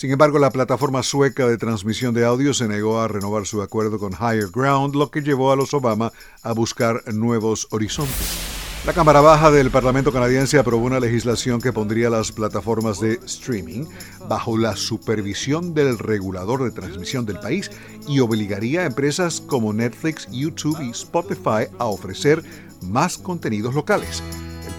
[0.01, 3.99] Sin embargo, la plataforma sueca de transmisión de audio se negó a renovar su acuerdo
[3.99, 6.11] con Higher Ground, lo que llevó a los Obama
[6.43, 8.39] a buscar nuevos horizontes.
[8.87, 13.85] La Cámara Baja del Parlamento canadiense aprobó una legislación que pondría las plataformas de streaming
[14.27, 17.71] bajo la supervisión del regulador de transmisión del país
[18.09, 22.43] y obligaría a empresas como Netflix, YouTube y Spotify a ofrecer
[22.81, 24.23] más contenidos locales.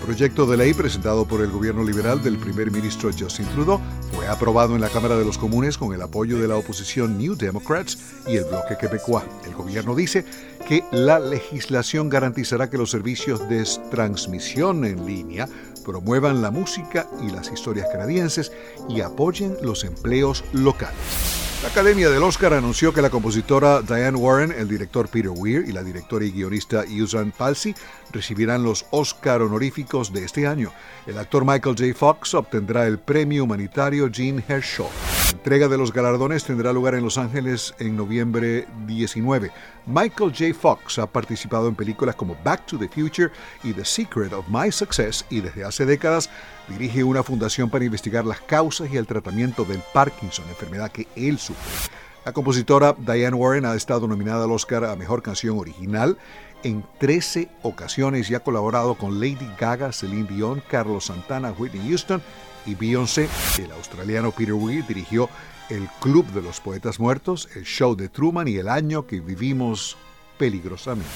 [0.01, 3.79] Proyecto de ley presentado por el gobierno liberal del primer ministro Justin Trudeau
[4.11, 7.35] fue aprobado en la Cámara de los Comunes con el apoyo de la oposición New
[7.35, 9.23] Democrats y el bloque quebecois.
[9.45, 10.25] El gobierno dice
[10.67, 15.47] que la legislación garantizará que los servicios de transmisión en línea
[15.85, 18.51] promuevan la música y las historias canadienses
[18.89, 21.50] y apoyen los empleos locales.
[21.61, 25.71] La Academia del Oscar anunció que la compositora Diane Warren, el director Peter Weir y
[25.71, 27.75] la directora y guionista Usan Palsy
[28.11, 30.71] recibirán los Oscar honoríficos de este año.
[31.05, 31.93] El actor Michael J.
[31.95, 34.89] Fox obtendrá el premio humanitario Jean Hershow.
[35.25, 39.51] La entrega de los galardones tendrá lugar en Los Ángeles en noviembre 19.
[39.85, 40.59] Michael J.
[40.59, 43.31] Fox ha participado en películas como Back to the Future
[43.63, 46.27] y The Secret of My Success y desde hace décadas
[46.67, 51.37] dirige una fundación para investigar las causas y el tratamiento del Parkinson, enfermedad que él
[51.39, 51.91] sufre.
[52.25, 56.17] La compositora Diane Warren ha estado nominada al Oscar a Mejor Canción Original
[56.63, 62.21] en 13 ocasiones y ha colaborado con Lady Gaga, Celine Dion, Carlos Santana, Whitney Houston
[62.65, 63.27] y Beyoncé.
[63.57, 65.29] El australiano Peter Weir dirigió
[65.69, 69.97] El Club de los Poetas Muertos, El Show de Truman y El Año que Vivimos
[70.41, 71.07] Peligrosamente.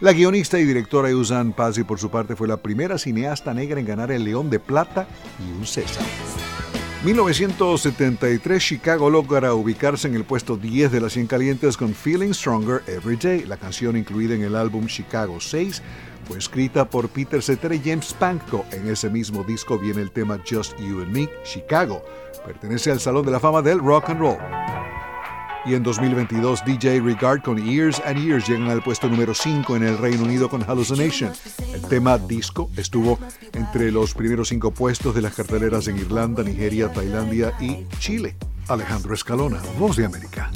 [0.00, 3.86] La guionista y directora Usan Pazzi, por su parte, fue la primera cineasta negra en
[3.86, 5.06] ganar el León de Plata
[5.38, 6.04] y un César.
[7.04, 12.82] 1973, Chicago logra ubicarse en el puesto 10 de las 100 calientes con Feeling Stronger
[12.88, 13.44] Every Day.
[13.44, 15.80] La canción incluida en el álbum Chicago 6
[16.26, 18.66] fue escrita por Peter Cetera y James Panko.
[18.72, 22.04] En ese mismo disco viene el tema Just You and Me, Chicago.
[22.44, 24.85] Pertenece al Salón de la Fama del Rock and Roll.
[25.66, 29.82] Y en 2022, DJ Regard con Years and Years llegan al puesto número 5 en
[29.82, 31.32] el Reino Unido con Hallucination.
[31.74, 33.18] El tema disco estuvo
[33.52, 38.36] entre los primeros cinco puestos de las carteleras en Irlanda, Nigeria, Tailandia y Chile.
[38.68, 40.52] Alejandro Escalona, Voz de América.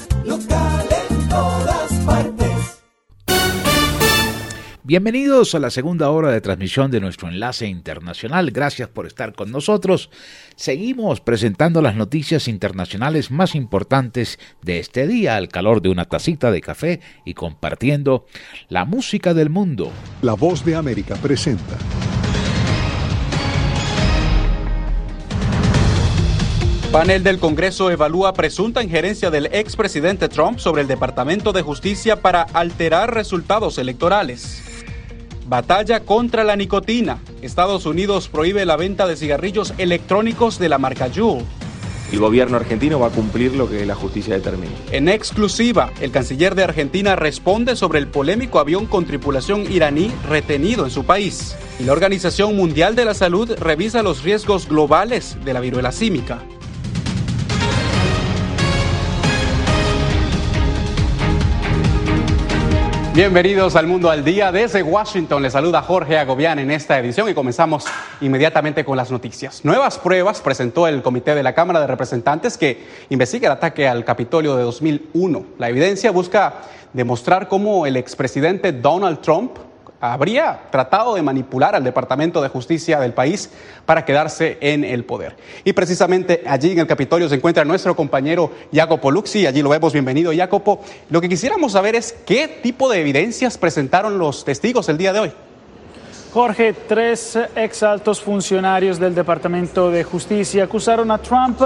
[4.88, 8.52] Bienvenidos a la segunda hora de transmisión de nuestro enlace internacional.
[8.52, 10.10] Gracias por estar con nosotros.
[10.56, 16.52] Seguimos presentando las noticias internacionales más importantes de este día al calor de una tacita
[16.52, 18.28] de café y compartiendo
[18.70, 19.92] la música del mundo.
[20.22, 21.78] La voz de América presenta.
[26.94, 32.44] Panel del Congreso evalúa presunta injerencia del expresidente Trump sobre el Departamento de Justicia para
[32.44, 34.77] alterar resultados electorales.
[35.48, 37.20] Batalla contra la nicotina.
[37.42, 41.46] Estados Unidos prohíbe la venta de cigarrillos electrónicos de la marca Juul.
[42.12, 44.74] El gobierno argentino va a cumplir lo que la justicia determine.
[44.92, 50.84] En exclusiva, el canciller de Argentina responde sobre el polémico avión con tripulación iraní retenido
[50.84, 51.56] en su país.
[51.80, 56.44] Y la Organización Mundial de la Salud revisa los riesgos globales de la viruela símica.
[63.18, 64.52] Bienvenidos al Mundo al Día.
[64.52, 67.86] Desde Washington les saluda Jorge Agobián en esta edición y comenzamos
[68.22, 69.66] inmediatamente con las noticias.
[69.66, 74.06] Nuevas pruebas presentó el Comité de la Cámara de Representantes que investiga el ataque al
[74.06, 75.46] Capitolio de 2001.
[75.58, 76.62] La evidencia busca
[76.94, 79.58] demostrar cómo el expresidente Donald Trump
[80.00, 83.50] habría tratado de manipular al Departamento de Justicia del país
[83.86, 85.36] para quedarse en el poder.
[85.64, 89.94] Y precisamente allí en el Capitolio se encuentra nuestro compañero Jacopo Luxi, allí lo vemos,
[89.94, 90.82] bienvenido Jacopo.
[91.10, 95.20] Lo que quisiéramos saber es qué tipo de evidencias presentaron los testigos el día de
[95.20, 95.32] hoy.
[96.34, 101.60] Jorge, tres ex altos funcionarios del Departamento de Justicia acusaron a Trump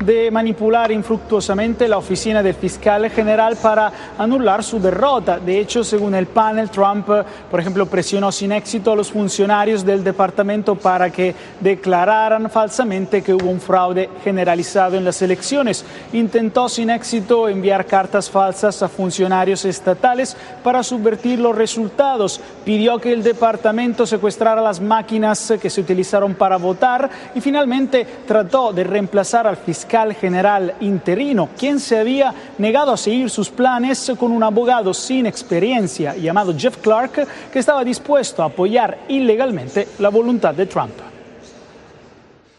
[0.00, 5.38] de manipular infructuosamente la oficina del fiscal general para anular su derrota.
[5.38, 7.08] De hecho, según el panel, Trump,
[7.50, 13.32] por ejemplo, presionó sin éxito a los funcionarios del departamento para que declararan falsamente que
[13.32, 15.84] hubo un fraude generalizado en las elecciones.
[16.12, 22.40] Intentó sin éxito enviar cartas falsas a funcionarios estatales para subvertir los resultados.
[22.64, 28.72] Pidió que el departamento secuestrara las máquinas que se utilizaron para votar y finalmente trató
[28.72, 34.32] de reemplazar al fiscal general interino, quien se había negado a seguir sus planes con
[34.32, 40.54] un abogado sin experiencia llamado Jeff Clark, que estaba dispuesto a apoyar ilegalmente la voluntad
[40.54, 40.94] de Trump.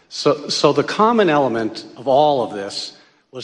[0.08, 0.48] So,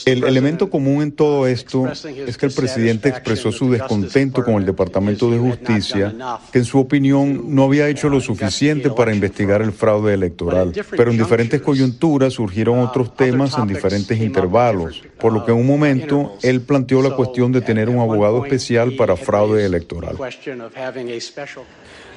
[0.05, 4.65] el elemento común en todo esto es que el presidente expresó su descontento con el
[4.65, 6.15] Departamento de Justicia,
[6.51, 10.73] que en su opinión no había hecho lo suficiente para investigar el fraude electoral.
[10.89, 15.67] Pero en diferentes coyunturas surgieron otros temas en diferentes intervalos, por lo que en un
[15.67, 20.17] momento él planteó la cuestión de tener un abogado especial para fraude electoral.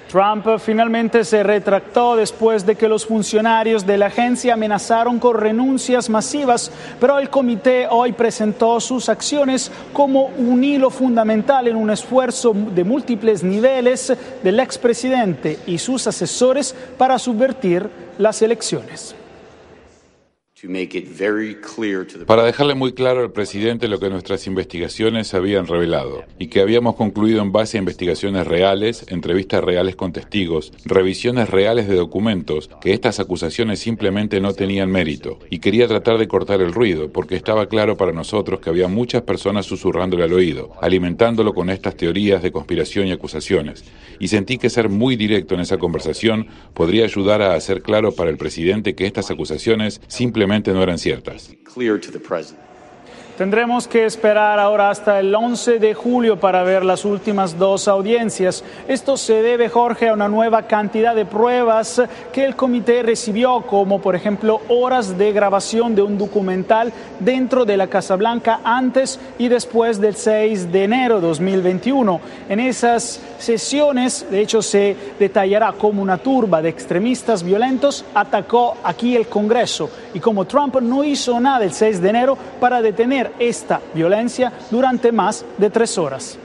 [0.08, 6.08] Trump finalmente se retractó después de que los funcionarios de la agencia amenazaron con renuncias
[6.08, 12.54] masivas, pero el comité hoy presentó sus acciones como un hilo fundamental en un esfuerzo
[12.54, 14.12] de múltiples niveles
[14.42, 19.14] del expresidente y sus asesores para subvertir las elecciones.
[22.26, 26.96] Para dejarle muy claro al presidente lo que nuestras investigaciones habían revelado y que habíamos
[26.96, 32.92] concluido en base a investigaciones reales, entrevistas reales con testigos, revisiones reales de documentos, que
[32.92, 35.38] estas acusaciones simplemente no tenían mérito.
[35.48, 39.22] Y quería tratar de cortar el ruido, porque estaba claro para nosotros que había muchas
[39.22, 43.84] personas susurrándole al oído, alimentándolo con estas teorías de conspiración y acusaciones.
[44.18, 48.30] Y sentí que ser muy directo en esa conversación podría ayudar a hacer claro para
[48.30, 51.50] el presidente que estas acusaciones simplemente no eran ciertas.
[53.38, 58.64] Tendremos que esperar ahora hasta el 11 de julio para ver las últimas dos audiencias.
[58.88, 62.02] Esto se debe, Jorge, a una nueva cantidad de pruebas
[62.32, 67.76] que el comité recibió, como por ejemplo horas de grabación de un documental dentro de
[67.76, 72.20] la Casa Blanca antes y después del 6 de enero de 2021.
[72.48, 79.14] En esas sesiones, de hecho, se detallará cómo una turba de extremistas violentos atacó aquí
[79.14, 83.80] el Congreso y cómo Trump no hizo nada el 6 de enero para detener esta
[83.94, 86.38] violencia durante más de tres horas.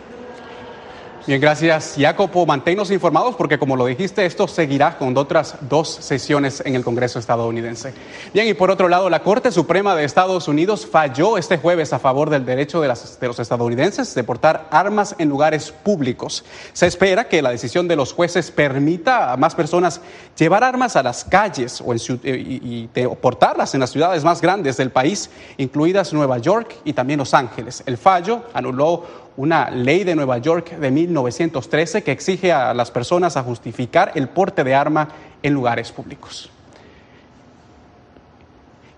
[1.26, 2.46] Bien, gracias Jacopo.
[2.46, 7.18] Manténnos informados porque como lo dijiste, esto seguirá con otras dos sesiones en el Congreso
[7.18, 7.94] estadounidense.
[8.34, 12.00] Bien, y por otro lado, la Corte Suprema de Estados Unidos falló este jueves a
[12.00, 16.44] favor del derecho de, los estadounidenses de portar armas en lugares públicos.
[16.74, 20.02] Se espera que la decisión de los jueces permita a más personas
[20.38, 24.76] llevar armas a las calles o en, y, y portarlas en las ciudades más grandes
[24.76, 27.82] del país, incluidas Nueva York y también Los Ángeles.
[27.86, 33.38] El fallo anuló una ley de Nueva York de 1913 que exige a las personas
[33.38, 35.10] a justificar el porte de arma
[35.42, 36.52] en lugares públicos.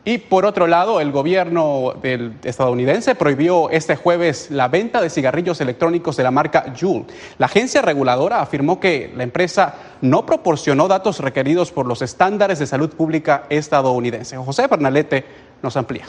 [0.07, 1.95] Y por otro lado, el gobierno
[2.43, 7.05] estadounidense prohibió este jueves la venta de cigarrillos electrónicos de la marca Juul.
[7.39, 12.67] La agencia reguladora afirmó que la empresa no proporcionó datos requeridos por los estándares de
[12.67, 14.37] salud pública estadounidense.
[14.37, 15.25] José Fernalete
[15.63, 16.05] nos amplía.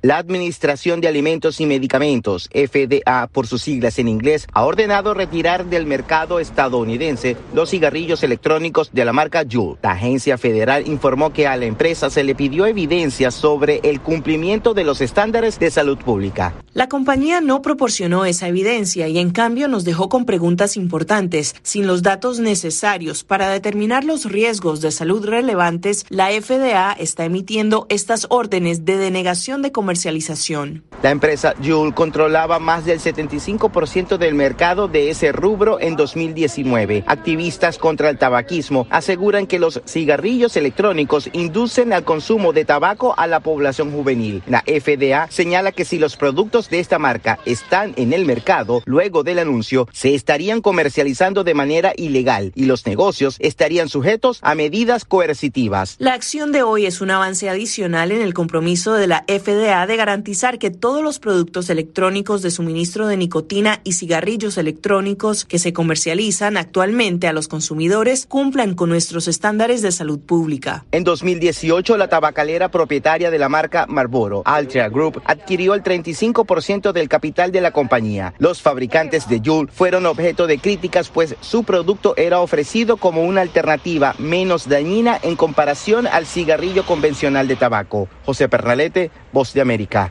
[0.00, 5.64] La Administración de Alimentos y Medicamentos, FDA por sus siglas en inglés, ha ordenado retirar
[5.66, 9.76] del mercado estadounidense los cigarrillos electrónicos de la marca Juul.
[9.82, 14.72] La agencia federal informó que a la empresa se le pidió evidencia sobre el cumplimiento
[14.72, 16.54] de los estándares de salud pública.
[16.74, 21.56] La compañía no proporcionó esa evidencia y en cambio nos dejó con preguntas importantes.
[21.64, 27.86] Sin los datos necesarios para determinar los riesgos de salud relevantes, la FDA está emitiendo
[27.88, 30.84] estas órdenes de denegación de comercialización comercialización.
[31.02, 37.04] La empresa Juul controlaba más del 75% del mercado de ese rubro en 2019.
[37.06, 43.26] Activistas contra el tabaquismo aseguran que los cigarrillos electrónicos inducen al consumo de tabaco a
[43.28, 44.42] la población juvenil.
[44.46, 49.22] La FDA señala que si los productos de esta marca están en el mercado luego
[49.22, 55.06] del anuncio, se estarían comercializando de manera ilegal y los negocios estarían sujetos a medidas
[55.06, 55.96] coercitivas.
[55.98, 59.96] La acción de hoy es un avance adicional en el compromiso de la FDA de
[59.96, 65.72] garantizar que todos los productos electrónicos de suministro de nicotina y cigarrillos electrónicos que se
[65.72, 70.84] comercializan actualmente a los consumidores cumplan con nuestros estándares de salud pública.
[70.92, 77.08] En 2018, la tabacalera propietaria de la marca Marlboro, Altria Group, adquirió el 35% del
[77.08, 78.34] capital de la compañía.
[78.38, 83.42] Los fabricantes de Juul fueron objeto de críticas pues su producto era ofrecido como una
[83.42, 88.08] alternativa menos dañina en comparación al cigarrillo convencional de tabaco.
[88.24, 90.10] José Pernalete, Voz de América.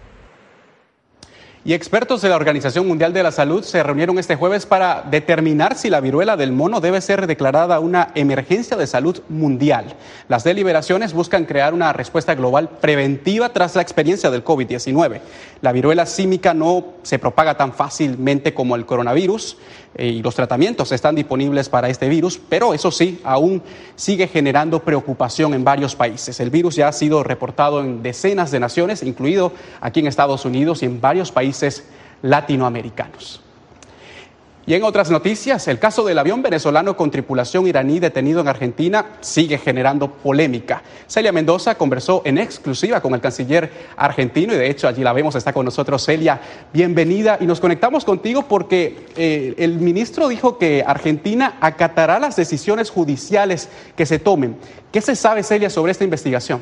[1.66, 5.76] Y expertos de la Organización Mundial de la Salud se reunieron este jueves para determinar
[5.76, 9.96] si la viruela del mono debe ser declarada una emergencia de salud mundial.
[10.30, 15.20] Las deliberaciones buscan crear una respuesta global preventiva tras la experiencia del COVID-19.
[15.62, 19.58] La viruela símica no se propaga tan fácilmente como el coronavirus
[19.98, 23.64] y los tratamientos están disponibles para este virus, pero eso sí, aún
[23.95, 26.40] sigue generando preocupación en varios países.
[26.40, 30.84] El virus ya ha sido reportado en decenas de naciones, incluido aquí en Estados Unidos
[30.84, 31.86] y en varios países
[32.22, 33.41] latinoamericanos.
[34.68, 39.14] Y en otras noticias, el caso del avión venezolano con tripulación iraní detenido en Argentina
[39.22, 40.84] sigue generando polémica.
[41.07, 45.35] Celia Mendoza conversó en exclusiva con el canciller argentino y de hecho allí la vemos,
[45.35, 46.41] está con nosotros Celia.
[46.73, 52.89] Bienvenida y nos conectamos contigo porque eh, el ministro dijo que Argentina acatará las decisiones
[52.89, 54.57] judiciales que se tomen.
[54.91, 56.61] ¿Qué se sabe, Celia, sobre esta investigación?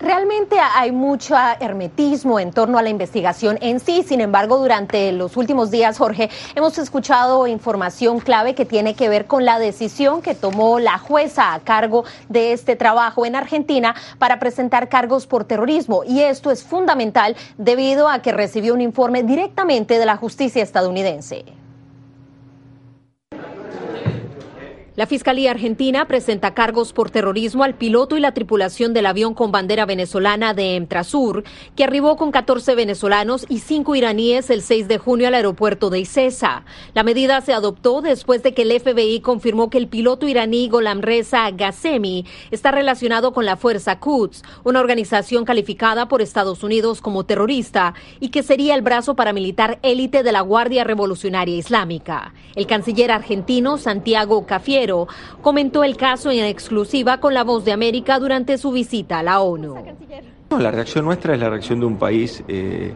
[0.00, 4.04] Realmente hay mucho hermetismo en torno a la investigación en sí.
[4.06, 9.26] Sin embargo, durante los últimos días, Jorge, hemos escuchado información clave que tiene que ver
[9.26, 14.38] con la decisión que tomó la jueza a cargo de este trabajo en Argentina para
[14.38, 16.02] presentar cargos por terrorismo.
[16.04, 21.44] Y esto es fundamental debido a que recibió un informe directamente de la justicia estadounidense.
[24.96, 29.52] La Fiscalía Argentina presenta cargos por terrorismo al piloto y la tripulación del avión con
[29.52, 31.44] bandera venezolana de Emtrasur,
[31.76, 35.98] que arribó con 14 venezolanos y 5 iraníes el 6 de junio al aeropuerto de
[35.98, 36.64] Icesa.
[36.94, 41.02] La medida se adoptó después de que el FBI confirmó que el piloto iraní Golam
[41.02, 47.24] Reza Ghasemi está relacionado con la Fuerza Quds, una organización calificada por Estados Unidos como
[47.24, 52.32] terrorista y que sería el brazo paramilitar élite de la Guardia Revolucionaria Islámica.
[52.54, 54.85] El canciller argentino Santiago Cafiero
[55.42, 59.40] Comentó el caso en exclusiva con la voz de América durante su visita a la
[59.40, 59.74] ONU.
[60.58, 62.92] la reacción nuestra es la reacción de un país eh,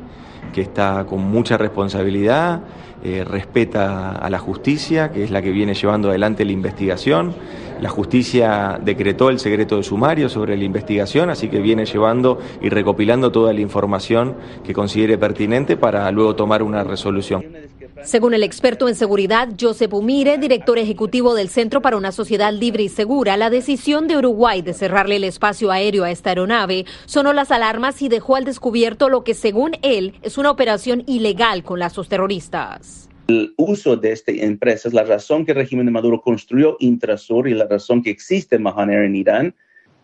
[0.53, 2.61] que está con mucha responsabilidad,
[3.03, 7.35] eh, respeta a la justicia, que es la que viene llevando adelante la investigación.
[7.81, 12.69] La justicia decretó el secreto de sumario sobre la investigación, así que viene llevando y
[12.69, 14.35] recopilando toda la información
[14.65, 17.70] que considere pertinente para luego tomar una resolución.
[18.05, 22.85] Según el experto en seguridad Josep Umire, director ejecutivo del Centro para una Sociedad Libre
[22.85, 27.33] y Segura, la decisión de Uruguay de cerrarle el espacio aéreo a esta aeronave sonó
[27.33, 31.79] las alarmas y dejó al descubierto lo que, según él, es una operación ilegal con
[31.79, 33.09] lazos terroristas.
[33.29, 37.49] El uso de esta empresa es la razón que el régimen de Maduro construyó Intrasur
[37.49, 39.55] y la razón que existe Mahan Air en Irán.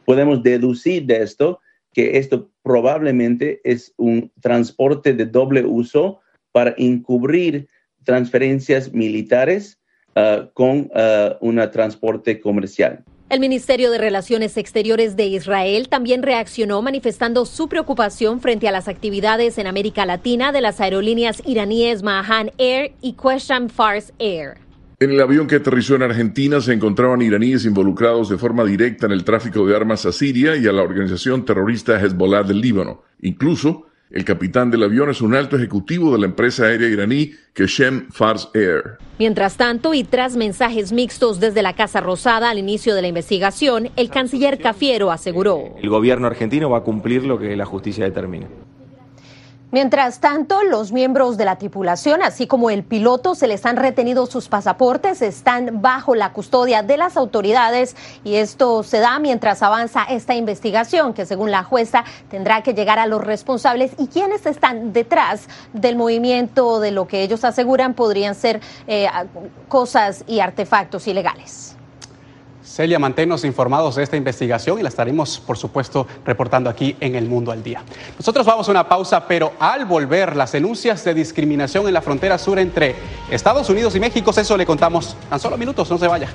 [0.05, 1.61] Podemos deducir de esto
[1.93, 6.21] que esto probablemente es un transporte de doble uso
[6.53, 7.69] para encubrir
[8.07, 9.79] transferencias militares
[10.15, 13.05] uh, con uh, un transporte comercial.
[13.29, 18.87] El Ministerio de Relaciones Exteriores de Israel también reaccionó manifestando su preocupación frente a las
[18.87, 24.59] actividades en América Latina de las aerolíneas iraníes Mahan Air y Question Fars Air.
[25.01, 29.13] En el avión que aterrizó en Argentina se encontraban iraníes involucrados de forma directa en
[29.13, 33.03] el tráfico de armas a Siria y a la organización terrorista Hezbollah del Líbano.
[33.21, 38.09] Incluso, el capitán del avión es un alto ejecutivo de la empresa aérea iraní Keshem
[38.11, 38.99] Fars Air.
[39.19, 43.89] Mientras tanto, y tras mensajes mixtos desde la Casa Rosada al inicio de la investigación,
[43.97, 45.75] el canciller Cafiero aseguró.
[45.81, 48.47] El gobierno argentino va a cumplir lo que la justicia determine.
[49.73, 54.27] Mientras tanto, los miembros de la tripulación, así como el piloto, se les han retenido
[54.27, 60.05] sus pasaportes, están bajo la custodia de las autoridades y esto se da mientras avanza
[60.05, 64.93] esta investigación que según la jueza tendrá que llegar a los responsables y quienes están
[64.93, 69.09] detrás del movimiento de lo que ellos aseguran podrían ser eh,
[69.67, 71.76] cosas y artefactos ilegales.
[72.77, 77.27] Celia, manténnos informados de esta investigación y la estaremos, por supuesto, reportando aquí en El
[77.27, 77.83] Mundo al Día.
[78.19, 82.37] Nosotros vamos a una pausa, pero al volver, las denuncias de discriminación en la frontera
[82.37, 82.95] sur entre
[83.31, 86.29] Estados Unidos y México, eso le contamos tan solo minutos, no se vaya.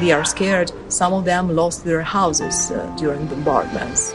[0.00, 0.72] We are scared.
[0.88, 4.14] Some of them lost their houses uh, during bombardments.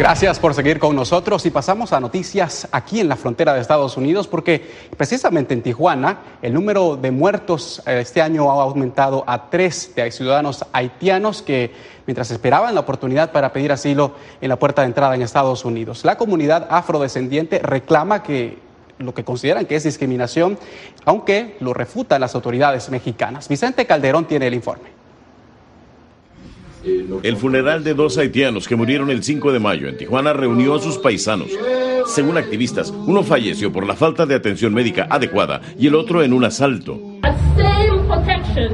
[0.00, 3.98] Gracias por seguir con nosotros y pasamos a noticias aquí en la frontera de Estados
[3.98, 4.66] Unidos porque
[4.96, 10.10] precisamente en Tijuana el número de muertos eh, este año ha aumentado a tres de
[10.10, 11.70] ciudadanos haitianos que
[12.06, 16.02] mientras esperaban la oportunidad para pedir asilo en la puerta de entrada en Estados Unidos.
[16.02, 18.56] La comunidad afrodescendiente reclama que
[18.96, 20.58] lo que consideran que es discriminación,
[21.04, 23.50] aunque lo refutan las autoridades mexicanas.
[23.50, 24.99] Vicente Calderón tiene el informe.
[26.84, 30.80] El funeral de dos haitianos que murieron el 5 de mayo en Tijuana reunió a
[30.80, 31.50] sus paisanos.
[32.06, 36.32] Según activistas, uno falleció por la falta de atención médica adecuada y el otro en
[36.32, 36.98] un asalto.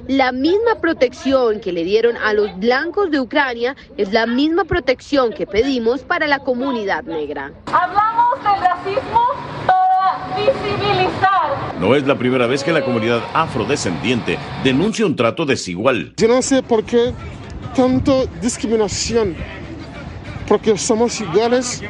[0.09, 5.33] La misma protección que le dieron a los blancos de Ucrania es la misma protección
[5.33, 7.53] que pedimos para la comunidad negra.
[7.67, 9.21] Hablamos del racismo
[9.67, 11.81] para visibilizar.
[11.81, 16.15] No es la primera vez que la comunidad afrodescendiente denuncia un trato desigual.
[16.17, 17.13] Yo no sé por qué
[17.77, 19.37] tanto discriminación,
[20.49, 21.83] porque somos iguales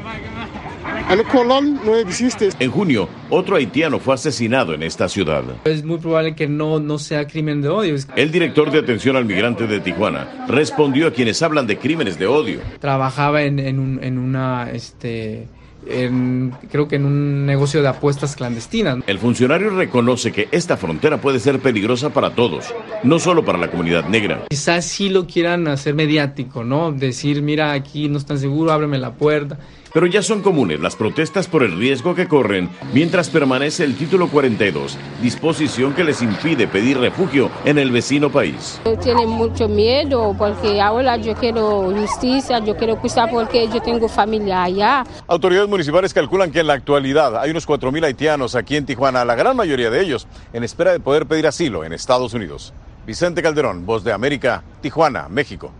[1.10, 2.48] el color no existe.
[2.58, 5.44] En junio, otro haitiano fue asesinado en esta ciudad.
[5.64, 7.94] Es muy probable que no, no sea crimen de odio.
[8.16, 12.26] El director de atención al migrante de Tijuana respondió a quienes hablan de crímenes de
[12.26, 12.60] odio.
[12.80, 15.46] Trabajaba en, en, un, en una este,
[15.86, 18.98] en, creo que en un negocio de apuestas clandestinas.
[19.06, 23.70] El funcionario reconoce que esta frontera puede ser peligrosa para todos, no solo para la
[23.70, 24.44] comunidad negra.
[24.48, 26.92] Quizás sí lo quieran hacer mediático, ¿no?
[26.92, 29.58] Decir, mira, aquí no están seguro, ábreme la puerta.
[29.96, 34.28] Pero ya son comunes las protestas por el riesgo que corren mientras permanece el título
[34.28, 38.78] 42, disposición que les impide pedir refugio en el vecino país.
[39.02, 44.64] Tienen mucho miedo porque ahora yo quiero justicia, yo quiero justicia porque yo tengo familia
[44.64, 45.02] allá.
[45.28, 49.34] Autoridades municipales calculan que en la actualidad hay unos 4.000 haitianos aquí en Tijuana, la
[49.34, 52.74] gran mayoría de ellos en espera de poder pedir asilo en Estados Unidos.
[53.06, 55.72] Vicente Calderón, Voz de América, Tijuana, México.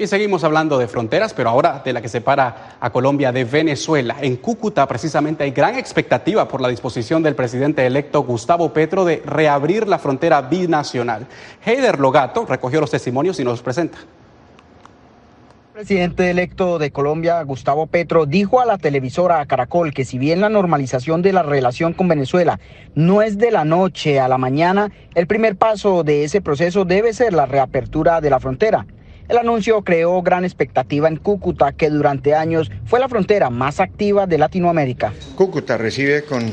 [0.00, 4.16] Y seguimos hablando de fronteras, pero ahora de la que separa a Colombia de Venezuela.
[4.22, 9.22] En Cúcuta, precisamente, hay gran expectativa por la disposición del presidente electo Gustavo Petro de
[9.26, 11.26] reabrir la frontera binacional.
[11.66, 13.98] Heider Logato recogió los testimonios y nos los presenta.
[13.98, 20.40] El presidente electo de Colombia, Gustavo Petro, dijo a la televisora Caracol que si bien
[20.40, 22.58] la normalización de la relación con Venezuela
[22.94, 27.12] no es de la noche a la mañana, el primer paso de ese proceso debe
[27.12, 28.86] ser la reapertura de la frontera.
[29.30, 34.26] El anuncio creó gran expectativa en Cúcuta, que durante años fue la frontera más activa
[34.26, 35.12] de Latinoamérica.
[35.36, 36.50] Cúcuta recibe con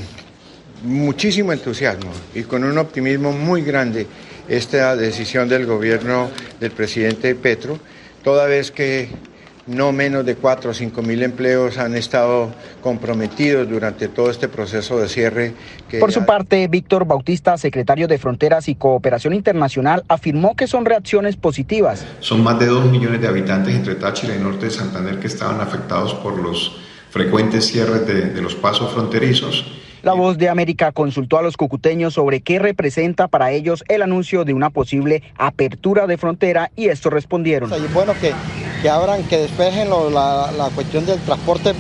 [0.84, 4.06] muchísimo entusiasmo y con un optimismo muy grande
[4.48, 6.30] esta decisión del gobierno
[6.60, 7.80] del presidente Petro,
[8.24, 9.10] toda vez que
[9.68, 15.00] no menos de 4 o 5 mil empleos han estado comprometidos durante todo este proceso
[15.00, 15.54] de cierre.
[16.00, 21.36] Por su parte, Víctor Bautista, secretario de Fronteras y Cooperación Internacional, afirmó que son reacciones
[21.36, 22.06] positivas.
[22.20, 25.62] Son más de 2 millones de habitantes entre Táchira y Norte de Santander que estaban
[25.62, 26.78] afectados por los
[27.10, 29.66] frecuentes cierres de, de los pasos fronterizos
[30.08, 34.46] la voz de América consultó a los cucuteños sobre qué representa para ellos el anuncio
[34.46, 37.74] de una posible apertura de frontera y estos respondieron.
[37.74, 38.32] Es bueno que,
[38.88, 41.74] que abran, que despejen la, la cuestión del transporte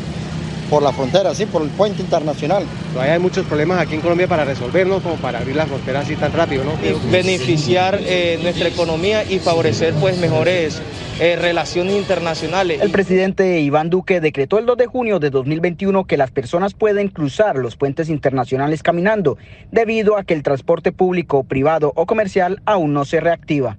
[0.69, 2.65] por la frontera, sí, por el puente internacional.
[2.91, 6.17] Todavía hay muchos problemas aquí en Colombia para resolvernos, como para abrir la frontera así
[6.17, 6.73] tan rápido, ¿no?
[7.09, 10.81] beneficiar eh, nuestra economía y favorecer pues mejores
[11.21, 12.81] eh, relaciones internacionales.
[12.81, 17.07] El presidente Iván Duque decretó el 2 de junio de 2021 que las personas pueden
[17.07, 19.38] cruzar los puentes internacionales caminando,
[19.71, 23.77] debido a que el transporte público, privado o comercial aún no se reactiva.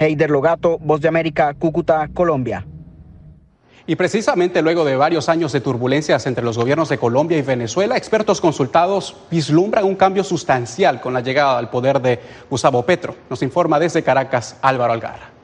[0.00, 2.66] Heider Logato, Voz de América, Cúcuta, Colombia.
[3.86, 7.98] Y precisamente luego de varios años de turbulencias entre los gobiernos de Colombia y Venezuela,
[7.98, 12.18] expertos consultados vislumbran un cambio sustancial con la llegada al poder de
[12.48, 13.14] Gustavo Petro.
[13.28, 15.39] Nos informa desde Caracas Álvaro Algarra.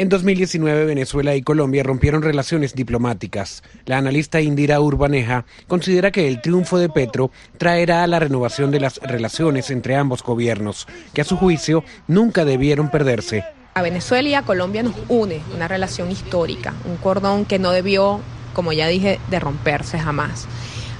[0.00, 3.64] En 2019, Venezuela y Colombia rompieron relaciones diplomáticas.
[3.84, 8.78] La analista Indira Urbaneja considera que el triunfo de Petro traerá a la renovación de
[8.78, 13.42] las relaciones entre ambos gobiernos, que a su juicio nunca debieron perderse.
[13.74, 18.20] A Venezuela y a Colombia nos une una relación histórica, un cordón que no debió,
[18.54, 20.46] como ya dije, de romperse jamás.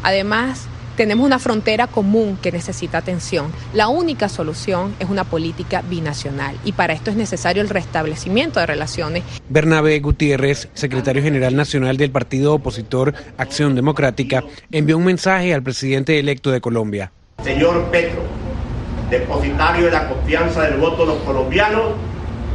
[0.03, 0.67] Además,
[0.99, 3.53] tenemos una frontera común que necesita atención.
[3.73, 8.67] La única solución es una política binacional y para esto es necesario el restablecimiento de
[8.67, 9.23] relaciones.
[9.49, 14.43] Bernabé Gutiérrez, secretario general nacional del partido opositor Acción Democrática,
[14.73, 17.13] envió un mensaje al presidente electo de Colombia.
[17.45, 18.23] Señor Petro,
[19.09, 21.93] depositario de la confianza del voto de los colombianos,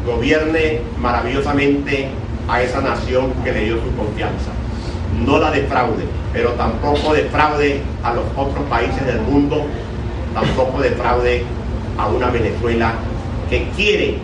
[0.06, 2.10] gobierne maravillosamente
[2.50, 4.52] a esa nación que le dio su confianza.
[5.20, 9.66] No la defraude, pero tampoco defraude a los otros países del mundo,
[10.34, 11.44] tampoco defraude
[11.98, 12.94] a una Venezuela
[13.50, 14.18] que quiere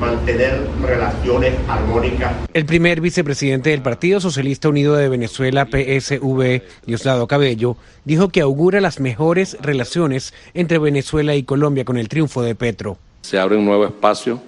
[0.00, 2.32] mantener relaciones armónicas.
[2.54, 8.80] El primer vicepresidente del Partido Socialista Unido de Venezuela, PSV, Diosdado Cabello, dijo que augura
[8.80, 12.96] las mejores relaciones entre Venezuela y Colombia con el triunfo de Petro.
[13.20, 14.40] Se abre un nuevo espacio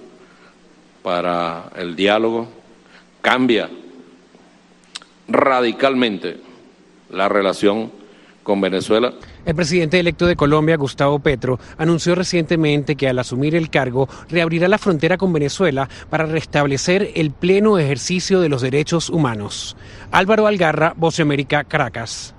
[1.03, 2.47] para el diálogo,
[3.21, 3.69] cambia
[5.27, 6.37] radicalmente
[7.09, 7.91] la relación
[8.43, 9.13] con Venezuela.
[9.45, 14.67] El presidente electo de Colombia, Gustavo Petro, anunció recientemente que al asumir el cargo reabrirá
[14.67, 19.75] la frontera con Venezuela para restablecer el pleno ejercicio de los derechos humanos.
[20.11, 22.35] Álvaro Algarra, Voz de América, Caracas.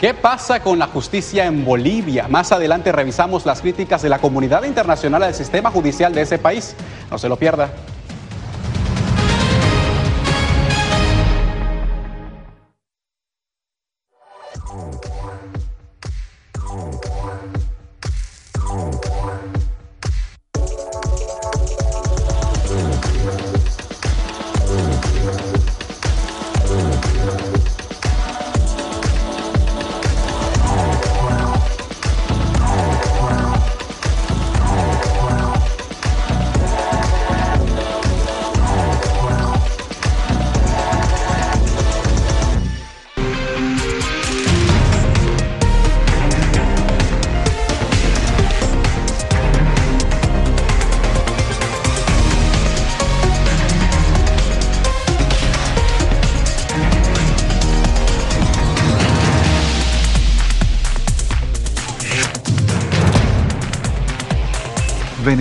[0.00, 2.26] ¿Qué pasa con la justicia en Bolivia?
[2.26, 6.74] Más adelante revisamos las críticas de la comunidad internacional al sistema judicial de ese país.
[7.08, 7.70] No se lo pierda.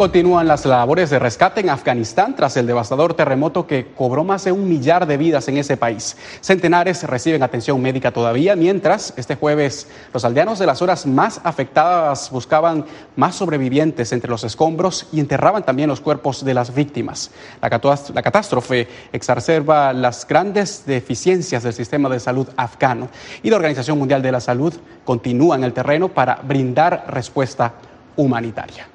[0.00, 4.50] Continúan las labores de rescate en Afganistán tras el devastador terremoto que cobró más de
[4.50, 6.16] un millar de vidas en ese país.
[6.40, 12.30] Centenares reciben atención médica todavía, mientras este jueves los aldeanos de las zonas más afectadas
[12.30, 17.30] buscaban más sobrevivientes entre los escombros y enterraban también los cuerpos de las víctimas.
[17.60, 23.10] La, la catástrofe exacerba las grandes deficiencias del sistema de salud afgano
[23.42, 24.72] y la Organización Mundial de la Salud
[25.04, 27.74] continúa en el terreno para brindar respuesta
[28.16, 28.86] humanitaria.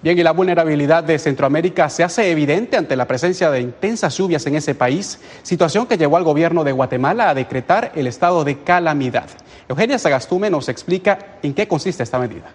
[0.00, 4.46] Bien, y la vulnerabilidad de Centroamérica se hace evidente ante la presencia de intensas lluvias
[4.46, 8.62] en ese país, situación que llevó al gobierno de Guatemala a decretar el estado de
[8.62, 9.26] calamidad.
[9.68, 12.52] Eugenia Sagastume nos explica en qué consiste esta medida.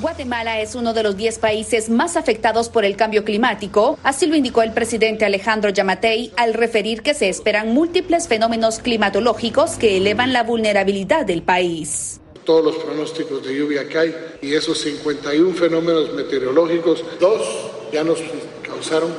[0.00, 4.34] Guatemala es uno de los 10 países más afectados por el cambio climático, así lo
[4.34, 10.32] indicó el presidente Alejandro Yamatei al referir que se esperan múltiples fenómenos climatológicos que elevan
[10.32, 16.14] la vulnerabilidad del país todos los pronósticos de lluvia que hay y esos 51 fenómenos
[16.14, 17.42] meteorológicos, dos
[17.92, 18.20] ya nos
[18.62, 19.10] causaron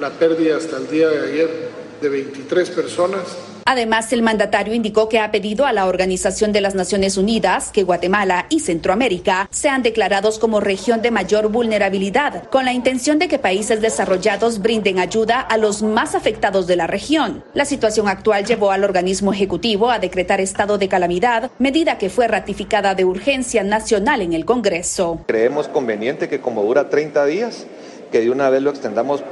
[0.00, 1.68] la pérdida hasta el día de ayer
[2.00, 3.24] de 23 personas
[3.70, 7.82] Además, el mandatario indicó que ha pedido a la Organización de las Naciones Unidas que
[7.82, 13.38] Guatemala y Centroamérica sean declarados como región de mayor vulnerabilidad, con la intención de que
[13.38, 17.44] países desarrollados brinden ayuda a los más afectados de la región.
[17.52, 22.26] La situación actual llevó al organismo ejecutivo a decretar estado de calamidad, medida que fue
[22.26, 25.20] ratificada de urgencia nacional en el Congreso.
[25.26, 27.66] Creemos conveniente que como dura 30 días,
[28.10, 29.22] que de una vez lo extendamos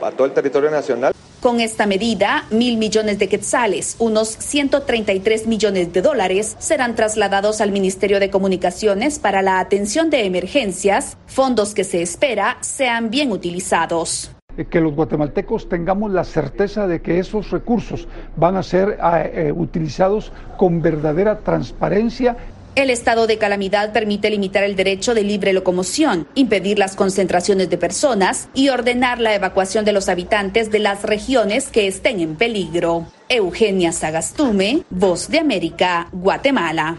[0.00, 1.12] a todo el territorio nacional.
[1.40, 7.72] Con esta medida, mil millones de quetzales, unos 133 millones de dólares, serán trasladados al
[7.72, 14.32] Ministerio de Comunicaciones para la atención de emergencias, fondos que se espera sean bien utilizados.
[14.68, 18.06] Que los guatemaltecos tengamos la certeza de que esos recursos
[18.36, 22.36] van a ser eh, utilizados con verdadera transparencia
[22.76, 27.78] el estado de calamidad permite limitar el derecho de libre locomoción, impedir las concentraciones de
[27.78, 33.06] personas y ordenar la evacuación de los habitantes de las regiones que estén en peligro.
[33.28, 36.98] Eugenia Sagastume, Voz de América, Guatemala.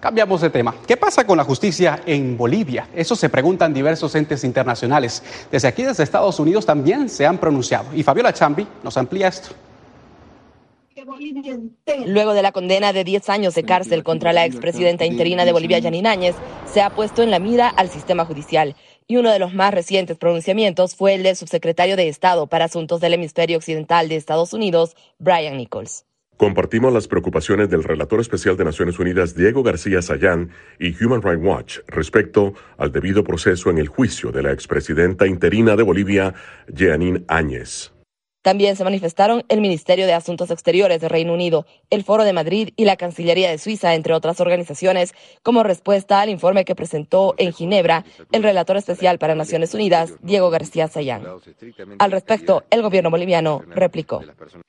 [0.00, 0.74] Cambiamos de tema.
[0.86, 2.88] ¿Qué pasa con la justicia en Bolivia?
[2.94, 5.22] Eso se preguntan diversos entes internacionales.
[5.52, 7.86] Desde aquí, desde Estados Unidos, también se han pronunciado.
[7.94, 9.50] Y Fabiola Chambi nos amplía esto.
[12.06, 15.78] Luego de la condena de 10 años de cárcel contra la expresidenta interina de Bolivia,
[15.78, 16.34] Yanine Áñez,
[16.66, 18.76] se ha puesto en la mira al sistema judicial.
[19.06, 23.00] Y uno de los más recientes pronunciamientos fue el del subsecretario de Estado para Asuntos
[23.00, 26.04] del Hemisferio Occidental de Estados Unidos, Brian Nichols.
[26.36, 31.44] Compartimos las preocupaciones del relator especial de Naciones Unidas Diego García Sayán y Human Rights
[31.44, 36.32] Watch respecto al debido proceso en el juicio de la expresidenta interina de Bolivia,
[36.74, 37.92] Jeanine Áñez.
[38.42, 42.70] También se manifestaron el Ministerio de Asuntos Exteriores de Reino Unido, el Foro de Madrid
[42.76, 45.12] y la Cancillería de Suiza, entre otras organizaciones,
[45.42, 50.48] como respuesta al informe que presentó en Ginebra el relator especial para Naciones Unidas, Diego
[50.50, 51.24] García Sayán.
[51.98, 54.22] Al respecto, el gobierno boliviano replicó.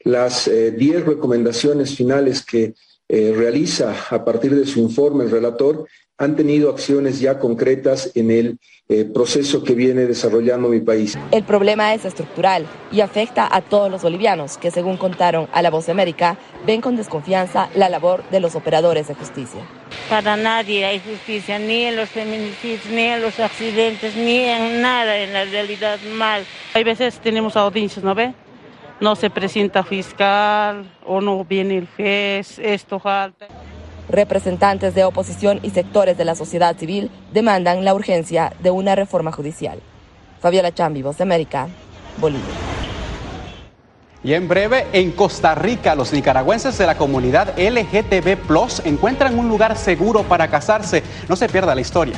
[0.03, 2.73] Las 10 eh, recomendaciones finales que
[3.13, 5.85] eh, realiza a partir de su informe el relator
[6.17, 8.57] han tenido acciones ya concretas en el
[8.87, 11.17] eh, proceso que viene desarrollando mi país.
[11.31, 15.69] El problema es estructural y afecta a todos los bolivianos que, según contaron a La
[15.69, 19.59] Voz de América, ven con desconfianza la labor de los operadores de justicia.
[20.09, 25.17] Para nadie hay justicia, ni en los feminicidios, ni en los accidentes, ni en nada,
[25.17, 26.45] en la realidad mal.
[26.73, 28.33] Hay veces tenemos audiencias, ¿no ve?
[29.01, 33.47] No se presenta fiscal o no viene el FES, esto falta.
[34.07, 39.31] Representantes de oposición y sectores de la sociedad civil demandan la urgencia de una reforma
[39.31, 39.79] judicial.
[40.39, 41.67] Fabiola Chambi, Voz de América,
[42.19, 42.53] Bolivia.
[44.23, 49.49] Y en breve, en Costa Rica, los nicaragüenses de la comunidad LGTB Plus encuentran un
[49.49, 51.01] lugar seguro para casarse.
[51.27, 52.17] No se pierda la historia.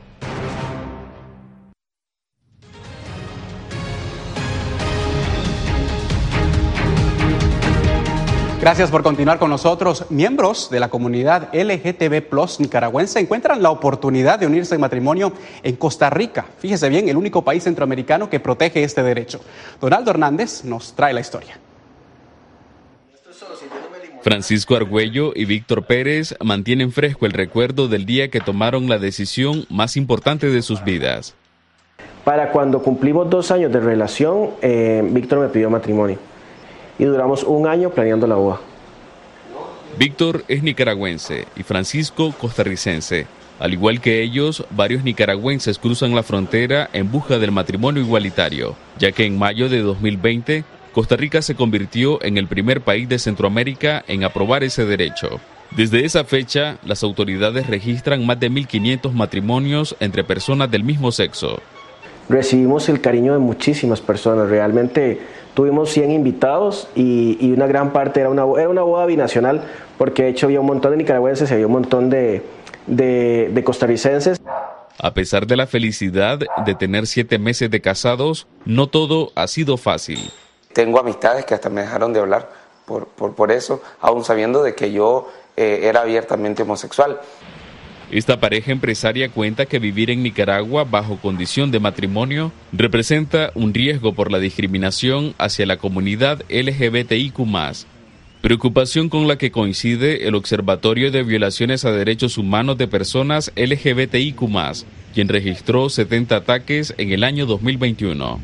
[8.61, 10.05] Gracias por continuar con nosotros.
[10.11, 15.33] Miembros de la comunidad LGTB Plus nicaragüense encuentran la oportunidad de unirse en matrimonio
[15.63, 16.45] en Costa Rica.
[16.59, 19.41] Fíjese bien, el único país centroamericano que protege este derecho.
[19.81, 21.57] Donaldo Hernández nos trae la historia.
[24.21, 29.65] Francisco Argüello y Víctor Pérez mantienen fresco el recuerdo del día que tomaron la decisión
[29.71, 31.33] más importante de sus vidas.
[32.23, 36.19] Para cuando cumplimos dos años de relación, eh, Víctor me pidió matrimonio
[37.01, 38.59] y duramos un año planeando la boda.
[39.97, 43.25] Víctor es nicaragüense y Francisco costarricense.
[43.59, 49.11] Al igual que ellos, varios nicaragüenses cruzan la frontera en busca del matrimonio igualitario, ya
[49.11, 50.63] que en mayo de 2020
[50.93, 55.39] Costa Rica se convirtió en el primer país de Centroamérica en aprobar ese derecho.
[55.75, 61.61] Desde esa fecha, las autoridades registran más de 1.500 matrimonios entre personas del mismo sexo.
[62.29, 65.19] Recibimos el cariño de muchísimas personas, realmente
[65.53, 69.61] Tuvimos 100 invitados y, una gran parte era una, era una boda binacional,
[69.97, 72.43] porque de hecho había un montón de nicaragüenses y había un montón de,
[72.87, 74.41] de costarricenses.
[74.97, 79.77] A pesar de la felicidad de tener siete meses de casados, no todo ha sido
[79.77, 80.31] fácil.
[80.73, 82.49] Tengo amistades que hasta me dejaron de hablar
[82.85, 87.19] por, por, eso, aún sabiendo de que yo eh, era abiertamente homosexual.
[88.11, 94.13] Esta pareja empresaria cuenta que vivir en Nicaragua bajo condición de matrimonio representa un riesgo
[94.13, 97.39] por la discriminación hacia la comunidad LGBTIQ
[98.41, 104.41] preocupación con la que coincide el Observatorio de Violaciones a Derechos Humanos de Personas LGBTIQ,
[105.13, 108.41] quien registró 70 ataques en el año 2021.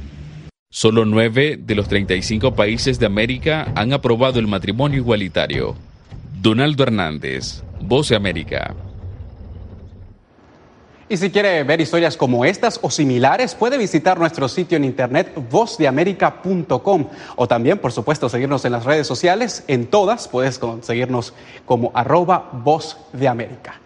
[0.69, 5.75] Solo 9 de los 35 países de América han aprobado el matrimonio igualitario.
[6.41, 8.75] Donaldo Hernández, Voz de América.
[11.09, 15.31] Y si quiere ver historias como estas o similares, puede visitar nuestro sitio en internet
[15.49, 17.07] vozdeamerica.com
[17.37, 19.63] o también, por supuesto, seguirnos en las redes sociales.
[19.67, 21.33] En todas puedes conseguirnos
[21.65, 23.79] como arroba voz de América.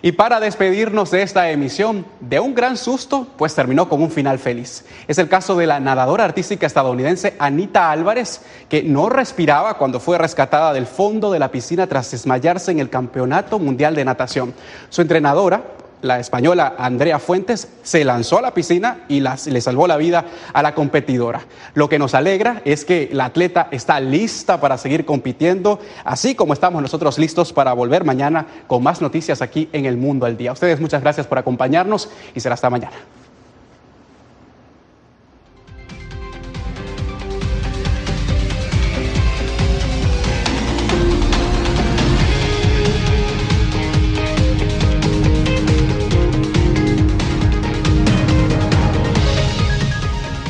[0.00, 4.38] Y para despedirnos de esta emisión, de un gran susto, pues terminó con un final
[4.38, 4.84] feliz.
[5.08, 10.16] Es el caso de la nadadora artística estadounidense Anita Álvarez, que no respiraba cuando fue
[10.16, 14.54] rescatada del fondo de la piscina tras desmayarse en el Campeonato Mundial de Natación.
[14.88, 15.64] Su entrenadora,
[16.02, 20.62] la española Andrea Fuentes se lanzó a la piscina y le salvó la vida a
[20.62, 21.42] la competidora.
[21.74, 26.52] Lo que nos alegra es que la atleta está lista para seguir compitiendo, así como
[26.52, 30.52] estamos nosotros listos para volver mañana con más noticias aquí en El Mundo al Día.
[30.52, 33.17] ustedes muchas gracias por acompañarnos y será hasta mañana.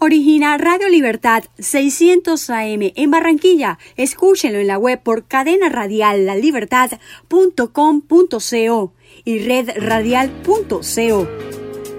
[0.00, 3.80] Origina Radio Libertad 600 AM en Barranquilla.
[3.96, 8.92] Escúchenlo en la web por cadena radial lalibertad.com.co
[9.24, 11.28] y redradial.co.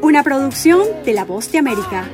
[0.02, 2.10] Una producción de La Voz de América.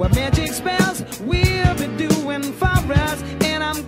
[0.00, 3.84] What magic spells we'll be doing for us, and I'm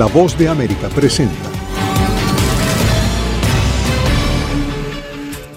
[0.00, 1.50] La voz de América presenta.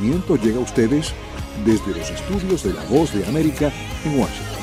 [0.00, 1.12] llega a ustedes
[1.64, 3.72] desde los estudios de La Voz de América
[4.04, 4.60] en Washington.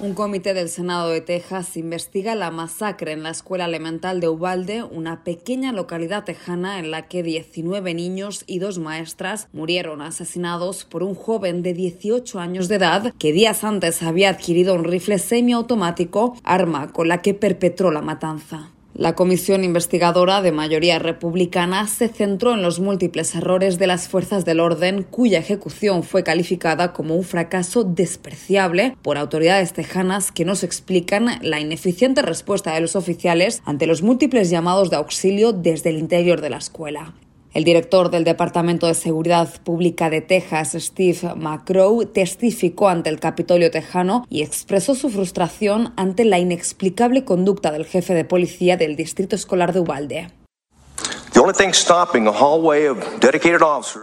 [0.00, 4.82] Un comité del Senado de Texas investiga la masacre en la escuela elemental de Uvalde,
[4.82, 11.02] una pequeña localidad tejana en la que 19 niños y dos maestras murieron asesinados por
[11.02, 16.34] un joven de 18 años de edad que días antes había adquirido un rifle semiautomático,
[16.44, 18.70] arma con la que perpetró la matanza.
[19.00, 24.44] La comisión investigadora de mayoría republicana se centró en los múltiples errores de las fuerzas
[24.44, 30.62] del orden cuya ejecución fue calificada como un fracaso despreciable por autoridades tejanas que nos
[30.64, 35.96] explican la ineficiente respuesta de los oficiales ante los múltiples llamados de auxilio desde el
[35.96, 37.14] interior de la escuela.
[37.52, 43.72] El director del Departamento de Seguridad Pública de Texas, Steve McCrow, testificó ante el Capitolio
[43.72, 49.34] tejano y expresó su frustración ante la inexplicable conducta del jefe de policía del Distrito
[49.34, 50.28] Escolar de Uvalde.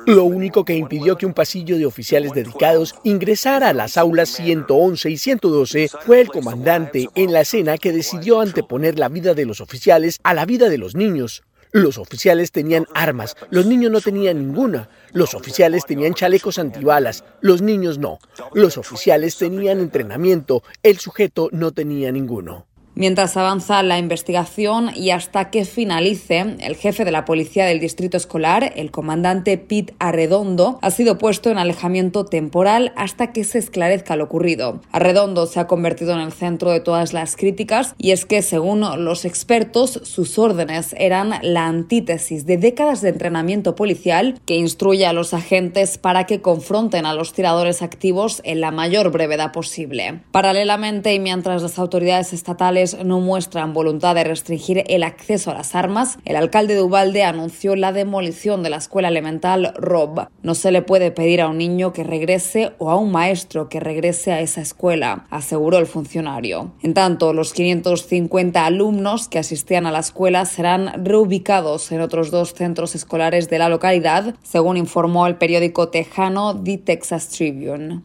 [0.07, 5.10] Lo único que impidió que un pasillo de oficiales dedicados ingresara a las aulas 111
[5.10, 9.61] y 112 fue el comandante en la escena que decidió anteponer la vida de los
[9.61, 11.44] oficiales a la vida de los niños.
[11.72, 14.89] Los oficiales tenían armas, los niños no tenían ninguna.
[15.11, 18.19] Los oficiales tenían chalecos antibalas, los niños no.
[18.53, 22.66] Los oficiales tenían entrenamiento, el sujeto no tenía ninguno.
[22.98, 28.18] Mientras avanza la investigación y hasta que finalice, el jefe de la policía del distrito
[28.18, 34.15] escolar, el comandante Pete Arredondo, ha sido puesto en alejamiento temporal hasta que se esclarezca
[34.15, 34.82] lo ocurrido.
[34.91, 38.82] Arredondo se ha convertido en el centro de todas las críticas y es que, según
[39.06, 45.14] los expertos, sus órdenes eran la antítesis de décadas de entrenamiento policial que instruye a
[45.14, 50.22] los agentes para que confronten a los tiradores activos en la mayor brevedad posible.
[50.32, 55.76] Paralelamente y mientras las autoridades estatales no muestran voluntad de restringir el acceso a las
[55.76, 60.28] armas, el alcalde de Ubalde anunció la demolición de la escuela elemental Rob.
[60.44, 63.80] No se le puede pedir a un niño que regrese o a un maestro que
[63.80, 66.72] regrese a esa escuela, aseguró el funcionario.
[66.84, 72.54] En tanto, los 550 alumnos que asistían a la escuela serán reubicados en otros dos
[72.54, 78.02] centros escolares de la localidad, según informó el periódico tejano The Texas Tribune.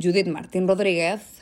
[0.00, 1.41] Judith Martín Rodríguez,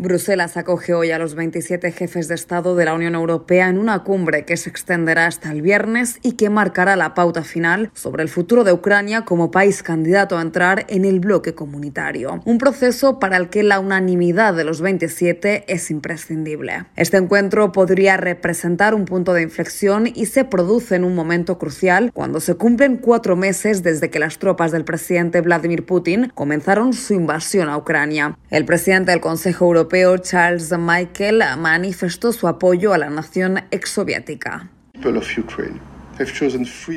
[0.00, 4.04] Bruselas acoge hoy a los 27 jefes de Estado de la Unión Europea en una
[4.04, 8.28] cumbre que se extenderá hasta el viernes y que marcará la pauta final sobre el
[8.28, 12.40] futuro de Ucrania como país candidato a entrar en el bloque comunitario.
[12.44, 16.84] Un proceso para el que la unanimidad de los 27 es imprescindible.
[16.94, 22.12] Este encuentro podría representar un punto de inflexión y se produce en un momento crucial
[22.14, 27.14] cuando se cumplen cuatro meses desde que las tropas del presidente Vladimir Putin comenzaron su
[27.14, 28.38] invasión a Ucrania.
[28.50, 29.87] El presidente del Consejo Europeo
[30.18, 34.70] Charles Michael manifestó su apoyo a la nación exsoviética.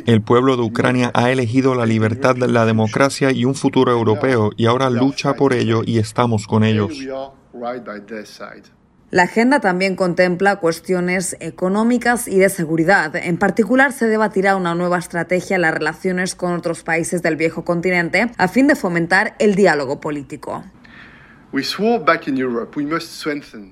[0.05, 4.65] El pueblo de Ucrania ha elegido la libertad, la democracia y un futuro europeo y
[4.65, 6.91] ahora lucha por ello y estamos con ellos.
[9.11, 13.13] La agenda también contempla cuestiones económicas y de seguridad.
[13.17, 17.65] En particular, se debatirá una nueva estrategia en las relaciones con otros países del viejo
[17.65, 20.63] continente a fin de fomentar el diálogo político.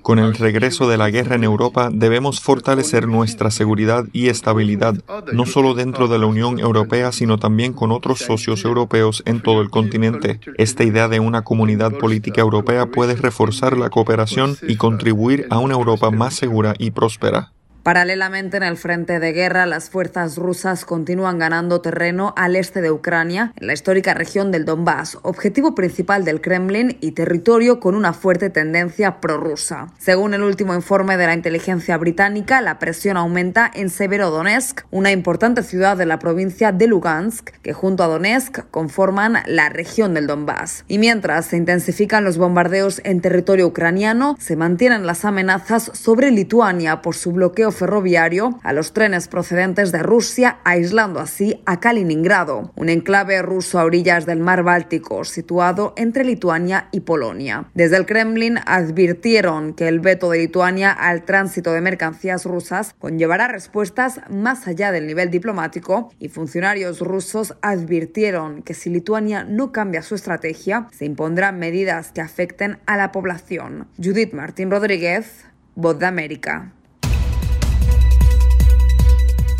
[0.02, 4.96] Con el regreso de la guerra en Europa debemos fortalecer nuestra seguridad y estabilidad,
[5.32, 9.62] no solo dentro de la Unión Europea, sino también con otros socios europeos en todo
[9.62, 10.40] el continente.
[10.58, 15.74] Esta idea de una comunidad política europea puede reforzar la cooperación y contribuir a una
[15.74, 17.52] Europa más segura y próspera.
[17.82, 22.90] Paralelamente, en el frente de guerra, las fuerzas rusas continúan ganando terreno al este de
[22.90, 28.12] Ucrania, en la histórica región del Donbass, objetivo principal del Kremlin y territorio con una
[28.12, 29.86] fuerte tendencia prorrusa.
[29.98, 35.62] Según el último informe de la inteligencia británica, la presión aumenta en Severodonetsk, una importante
[35.62, 40.84] ciudad de la provincia de Lugansk, que junto a Donetsk conforman la región del Donbass.
[40.86, 47.00] Y mientras se intensifican los bombardeos en territorio ucraniano, se mantienen las amenazas sobre Lituania
[47.00, 52.88] por su bloqueo ferroviario a los trenes procedentes de Rusia, aislando así a Kaliningrado, un
[52.88, 57.66] enclave ruso a orillas del mar Báltico, situado entre Lituania y Polonia.
[57.74, 63.48] Desde el Kremlin advirtieron que el veto de Lituania al tránsito de mercancías rusas conllevará
[63.48, 70.02] respuestas más allá del nivel diplomático y funcionarios rusos advirtieron que si Lituania no cambia
[70.02, 73.88] su estrategia, se impondrán medidas que afecten a la población.
[73.96, 75.44] Judith Martín Rodríguez,
[75.76, 76.72] Voz de América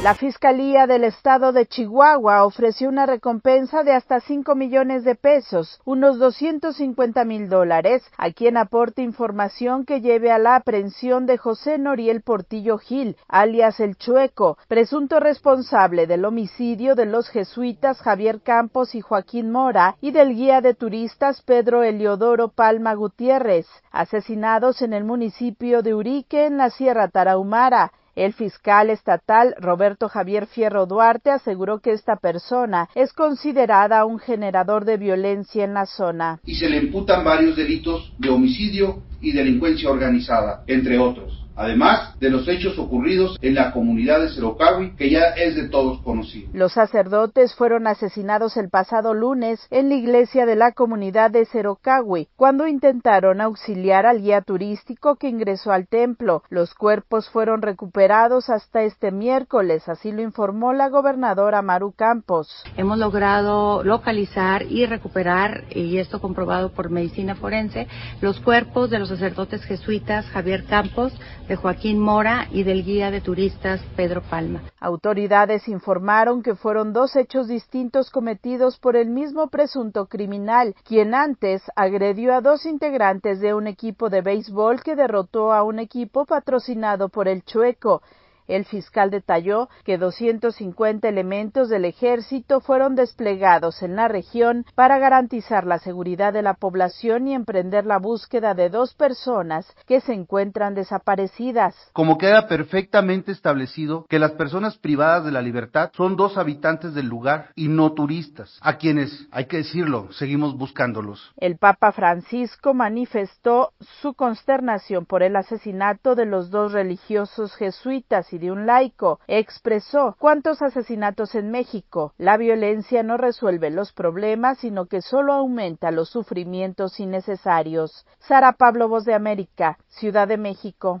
[0.00, 5.80] La Fiscalía del Estado de Chihuahua ofreció una recompensa de hasta 5 millones de pesos,
[5.84, 11.78] unos 250 mil dólares, a quien aporte información que lleve a la aprehensión de José
[11.78, 18.94] Noriel Portillo Gil, alias El Chueco, presunto responsable del homicidio de los jesuitas Javier Campos
[18.94, 25.02] y Joaquín Mora y del guía de turistas Pedro Eliodoro Palma Gutiérrez, asesinados en el
[25.02, 27.90] municipio de Urique, en la Sierra Tarahumara.
[28.18, 34.84] El fiscal estatal Roberto Javier Fierro Duarte aseguró que esta persona es considerada un generador
[34.84, 36.40] de violencia en la zona.
[36.44, 42.30] Y se le imputan varios delitos de homicidio y delincuencia organizada, entre otros además de
[42.30, 46.48] los hechos ocurridos en la comunidad de Cerocawi, que ya es de todos conocido.
[46.52, 52.28] Los sacerdotes fueron asesinados el pasado lunes en la iglesia de la comunidad de Cerocawi,
[52.36, 56.42] cuando intentaron auxiliar al guía turístico que ingresó al templo.
[56.48, 62.64] Los cuerpos fueron recuperados hasta este miércoles, así lo informó la gobernadora Maru Campos.
[62.76, 67.88] Hemos logrado localizar y recuperar, y esto comprobado por medicina forense,
[68.20, 71.12] los cuerpos de los sacerdotes jesuitas Javier Campos,
[71.48, 74.60] de Joaquín Mora y del guía de turistas Pedro Palma.
[74.80, 81.62] Autoridades informaron que fueron dos hechos distintos cometidos por el mismo presunto criminal, quien antes
[81.74, 87.08] agredió a dos integrantes de un equipo de béisbol que derrotó a un equipo patrocinado
[87.08, 88.02] por el Chueco.
[88.48, 95.66] El fiscal detalló que 250 elementos del ejército fueron desplegados en la región para garantizar
[95.66, 100.74] la seguridad de la población y emprender la búsqueda de dos personas que se encuentran
[100.74, 101.74] desaparecidas.
[101.92, 107.06] Como queda perfectamente establecido que las personas privadas de la libertad son dos habitantes del
[107.06, 111.32] lugar y no turistas, a quienes, hay que decirlo, seguimos buscándolos.
[111.36, 118.37] El Papa Francisco manifestó su consternación por el asesinato de los dos religiosos jesuitas y
[118.38, 122.14] de un laico, expresó cuántos asesinatos en México.
[122.18, 128.06] La violencia no resuelve los problemas, sino que solo aumenta los sufrimientos innecesarios.
[128.18, 131.00] Sara Pablo, Voz de América, Ciudad de México.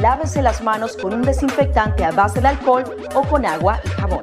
[0.00, 2.84] lávese las manos con un desinfectante a base de alcohol
[3.14, 4.22] o con agua y jabón.